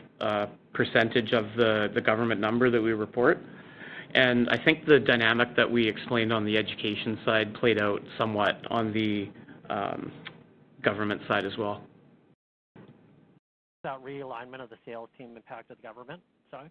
percentage 0.78 1.32
of 1.32 1.44
the 1.56 2.00
government 2.06 2.40
number 2.40 2.70
that 2.70 2.80
we 2.80 2.92
report. 2.92 3.38
And 4.14 4.48
I 4.48 4.56
think 4.64 4.86
the 4.86 5.00
dynamic 5.00 5.56
that 5.56 5.68
we 5.70 5.86
explained 5.86 6.32
on 6.32 6.44
the 6.44 6.56
education 6.56 7.18
side 7.26 7.52
played 7.54 7.82
out 7.82 8.00
somewhat 8.16 8.64
on 8.70 8.92
the 8.92 9.28
government 10.82 11.20
side 11.26 11.44
as 11.44 11.56
well. 11.58 11.82
That 13.82 14.02
realignment 14.04 14.62
of 14.62 14.70
the 14.70 14.76
sales 14.86 15.08
team 15.18 15.36
impacted 15.36 15.78
the 15.78 15.82
government 15.82 16.22
side? 16.50 16.70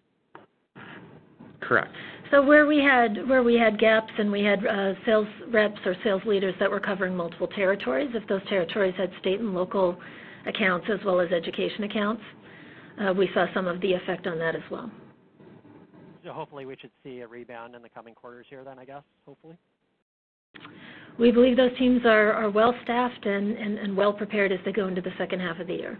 Correct. 1.60 1.92
So 2.30 2.42
where 2.42 2.66
we 2.66 2.78
had 2.78 3.28
where 3.28 3.42
we 3.42 3.56
had 3.56 3.78
gaps 3.78 4.12
and 4.18 4.32
we 4.32 4.42
had 4.42 4.64
uh, 4.64 4.94
sales 5.04 5.26
reps 5.50 5.80
or 5.84 5.94
sales 6.02 6.22
leaders 6.24 6.54
that 6.60 6.70
were 6.70 6.80
covering 6.80 7.14
multiple 7.14 7.48
territories, 7.48 8.10
if 8.14 8.26
those 8.28 8.42
territories 8.48 8.94
had 8.96 9.10
state 9.20 9.40
and 9.40 9.54
local 9.54 9.98
accounts 10.46 10.86
as 10.90 10.98
well 11.04 11.20
as 11.20 11.30
education 11.32 11.84
accounts, 11.84 12.22
we 13.16 13.28
saw 13.34 13.46
some 13.54 13.66
of 13.66 13.80
the 13.80 13.92
effect 13.92 14.26
on 14.26 14.38
that 14.38 14.54
as 14.54 14.62
well. 14.70 14.90
So 16.24 16.32
hopefully 16.32 16.66
we 16.66 16.76
should 16.80 16.90
see 17.02 17.20
a 17.20 17.26
rebound 17.26 17.74
in 17.74 17.82
the 17.82 17.88
coming 17.88 18.14
quarters 18.14 18.46
here 18.50 18.64
then, 18.64 18.78
I 18.78 18.84
guess, 18.84 19.02
hopefully? 19.24 19.56
We 21.18 21.30
believe 21.30 21.56
those 21.56 21.76
teams 21.78 22.02
are, 22.04 22.32
are 22.32 22.50
well 22.50 22.74
staffed 22.84 23.26
and, 23.26 23.56
and, 23.56 23.78
and 23.78 23.96
well 23.96 24.12
prepared 24.12 24.52
as 24.52 24.58
they 24.64 24.72
go 24.72 24.88
into 24.88 25.00
the 25.00 25.12
second 25.18 25.40
half 25.40 25.58
of 25.58 25.66
the 25.66 25.74
year. 25.74 25.98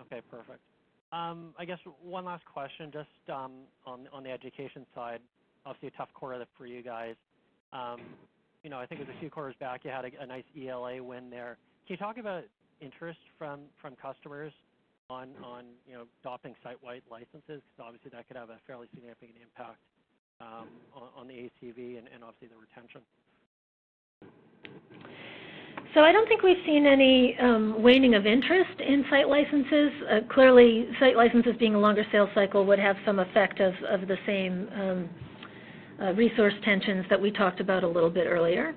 Okay, 0.00 0.20
perfect. 0.30 0.60
Um, 1.12 1.54
I 1.58 1.64
guess 1.64 1.78
one 2.02 2.24
last 2.24 2.44
question, 2.44 2.90
just 2.92 3.08
um, 3.32 3.52
on 3.86 4.08
on 4.12 4.24
the 4.24 4.30
education 4.30 4.84
side. 4.94 5.20
Obviously, 5.64 5.88
a 5.88 5.90
tough 5.92 6.08
quarter 6.12 6.44
for 6.58 6.66
you 6.66 6.82
guys. 6.82 7.14
Um, 7.72 8.00
you 8.64 8.70
know, 8.70 8.78
I 8.78 8.86
think 8.86 9.00
it 9.00 9.06
was 9.06 9.16
a 9.16 9.20
few 9.20 9.30
quarters 9.30 9.54
back 9.60 9.84
you 9.84 9.90
had 9.90 10.04
a, 10.04 10.10
a 10.20 10.26
nice 10.26 10.44
ELA 10.60 11.02
win 11.02 11.30
there. 11.30 11.56
Can 11.86 11.94
you 11.94 11.96
talk 11.96 12.18
about 12.18 12.42
interest 12.80 13.20
from 13.38 13.60
from 13.80 13.94
customers 13.94 14.52
on 15.10 15.30
on 15.42 15.64
you 15.86 15.94
know 15.94 16.04
adopting 16.22 16.54
site-wide 16.62 17.02
licenses? 17.10 17.62
Because 17.62 17.80
obviously 17.80 18.10
that 18.12 18.26
could 18.28 18.36
have 18.36 18.50
a 18.50 18.58
fairly 18.66 18.88
significant 18.94 19.38
impact 19.42 19.78
um, 20.40 20.68
on, 21.16 21.28
the 21.28 21.34
ACV 21.34 21.98
and, 21.98 22.08
and 22.12 22.24
obviously 22.24 22.48
the 22.48 22.56
retention. 22.56 23.00
So 25.94 26.00
I 26.00 26.10
don't 26.10 26.26
think 26.26 26.42
we've 26.42 26.62
seen 26.66 26.86
any 26.86 27.36
um, 27.40 27.80
waning 27.80 28.14
of 28.14 28.26
interest 28.26 28.80
in 28.80 29.04
site 29.10 29.28
licenses. 29.28 29.92
Uh, 30.10 30.20
clearly, 30.32 30.88
site 30.98 31.16
licenses 31.16 31.54
being 31.60 31.76
a 31.76 31.78
longer 31.78 32.04
sales 32.10 32.30
cycle 32.34 32.66
would 32.66 32.80
have 32.80 32.96
some 33.06 33.20
effect 33.20 33.60
of, 33.60 33.74
of 33.88 34.08
the 34.08 34.16
same 34.26 34.68
um, 34.74 35.10
uh, 36.02 36.12
resource 36.14 36.54
tensions 36.64 37.04
that 37.10 37.20
we 37.20 37.30
talked 37.30 37.60
about 37.60 37.84
a 37.84 37.88
little 37.88 38.10
bit 38.10 38.26
earlier. 38.26 38.74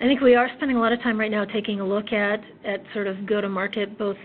I 0.00 0.04
think 0.04 0.22
we 0.22 0.34
are 0.34 0.48
spending 0.56 0.78
a 0.78 0.80
lot 0.80 0.92
of 0.92 1.02
time 1.02 1.20
right 1.20 1.30
now 1.30 1.44
taking 1.44 1.80
a 1.80 1.86
look 1.86 2.12
at, 2.12 2.40
at 2.64 2.80
sort 2.94 3.06
of 3.06 3.26
go-to-market, 3.26 3.98
both 3.98 4.16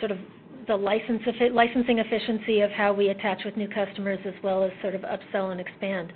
sort 0.00 0.10
of 0.10 0.18
the 0.66 0.76
licensing 0.76 1.98
efficiency 1.98 2.60
of 2.60 2.70
how 2.70 2.92
we 2.92 3.08
attach 3.08 3.44
with 3.44 3.56
new 3.56 3.68
customers 3.68 4.18
as 4.24 4.34
well 4.42 4.64
as 4.64 4.70
sort 4.82 4.94
of 4.94 5.02
upsell 5.02 5.52
and 5.52 5.60
expand. 5.60 6.12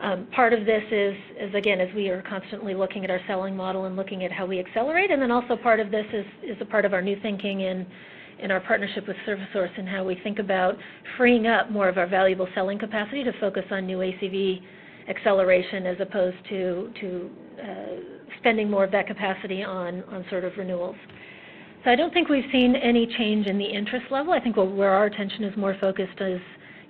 Um, 0.00 0.26
part 0.34 0.54
of 0.54 0.64
this 0.64 0.82
is, 0.90 1.14
is, 1.38 1.54
again, 1.54 1.78
as 1.78 1.94
we 1.94 2.08
are 2.08 2.22
constantly 2.22 2.74
looking 2.74 3.04
at 3.04 3.10
our 3.10 3.20
selling 3.26 3.54
model 3.54 3.84
and 3.84 3.96
looking 3.96 4.24
at 4.24 4.32
how 4.32 4.46
we 4.46 4.58
accelerate, 4.58 5.10
and 5.10 5.20
then 5.20 5.30
also 5.30 5.56
part 5.56 5.78
of 5.78 5.90
this 5.90 6.06
is, 6.12 6.24
is 6.42 6.56
a 6.60 6.64
part 6.64 6.86
of 6.86 6.94
our 6.94 7.02
new 7.02 7.20
thinking 7.20 7.60
in, 7.60 7.86
in 8.38 8.50
our 8.50 8.60
partnership 8.60 9.06
with 9.06 9.16
ServiceSource 9.26 9.78
and 9.78 9.86
how 9.86 10.02
we 10.02 10.18
think 10.22 10.38
about 10.38 10.76
freeing 11.18 11.46
up 11.46 11.70
more 11.70 11.88
of 11.88 11.98
our 11.98 12.06
valuable 12.06 12.48
selling 12.54 12.78
capacity 12.78 13.22
to 13.24 13.32
focus 13.40 13.64
on 13.70 13.86
new 13.86 13.98
ACV 13.98 14.62
acceleration 15.08 15.86
as 15.86 15.96
opposed 16.00 16.36
to, 16.48 16.90
to 17.00 17.30
uh, 17.62 18.26
spending 18.38 18.70
more 18.70 18.84
of 18.84 18.92
that 18.92 19.06
capacity 19.06 19.62
on, 19.62 20.02
on 20.04 20.24
sort 20.30 20.44
of 20.44 20.52
renewals. 20.56 20.96
So 21.84 21.90
I 21.90 21.96
don't 21.96 22.12
think 22.12 22.28
we've 22.28 22.44
seen 22.52 22.76
any 22.76 23.06
change 23.18 23.46
in 23.46 23.56
the 23.56 23.64
interest 23.64 24.06
level. 24.10 24.32
I 24.32 24.40
think 24.40 24.56
where 24.56 24.90
our 24.90 25.06
attention 25.06 25.44
is 25.44 25.56
more 25.56 25.76
focused 25.80 26.20
is 26.20 26.40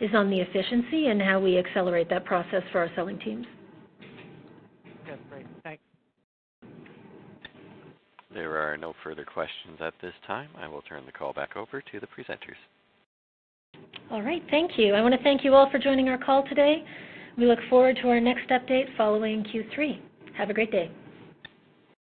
is 0.00 0.10
on 0.14 0.30
the 0.30 0.40
efficiency 0.40 1.08
and 1.08 1.20
how 1.20 1.38
we 1.38 1.58
accelerate 1.58 2.08
that 2.08 2.24
process 2.24 2.62
for 2.72 2.78
our 2.78 2.90
selling 2.96 3.18
teams. 3.18 3.46
Good, 5.06 5.18
great. 5.28 5.46
Thanks. 5.62 5.82
There 8.32 8.56
are 8.56 8.78
no 8.78 8.94
further 9.04 9.24
questions 9.24 9.78
at 9.80 9.92
this 10.00 10.14
time. 10.26 10.48
I 10.56 10.66
will 10.68 10.82
turn 10.82 11.04
the 11.04 11.12
call 11.12 11.34
back 11.34 11.54
over 11.54 11.82
to 11.82 12.00
the 12.00 12.06
presenters. 12.06 12.56
All 14.10 14.22
right, 14.22 14.42
thank 14.50 14.78
you. 14.78 14.94
I 14.94 15.02
want 15.02 15.14
to 15.14 15.22
thank 15.22 15.44
you 15.44 15.54
all 15.54 15.70
for 15.70 15.78
joining 15.78 16.08
our 16.08 16.18
call 16.18 16.44
today. 16.48 16.82
We 17.36 17.46
look 17.46 17.58
forward 17.68 17.98
to 18.02 18.08
our 18.08 18.20
next 18.20 18.48
update 18.48 18.96
following 18.96 19.44
Q3. 19.44 20.00
Have 20.36 20.48
a 20.48 20.54
great 20.54 20.72
day. 20.72 20.90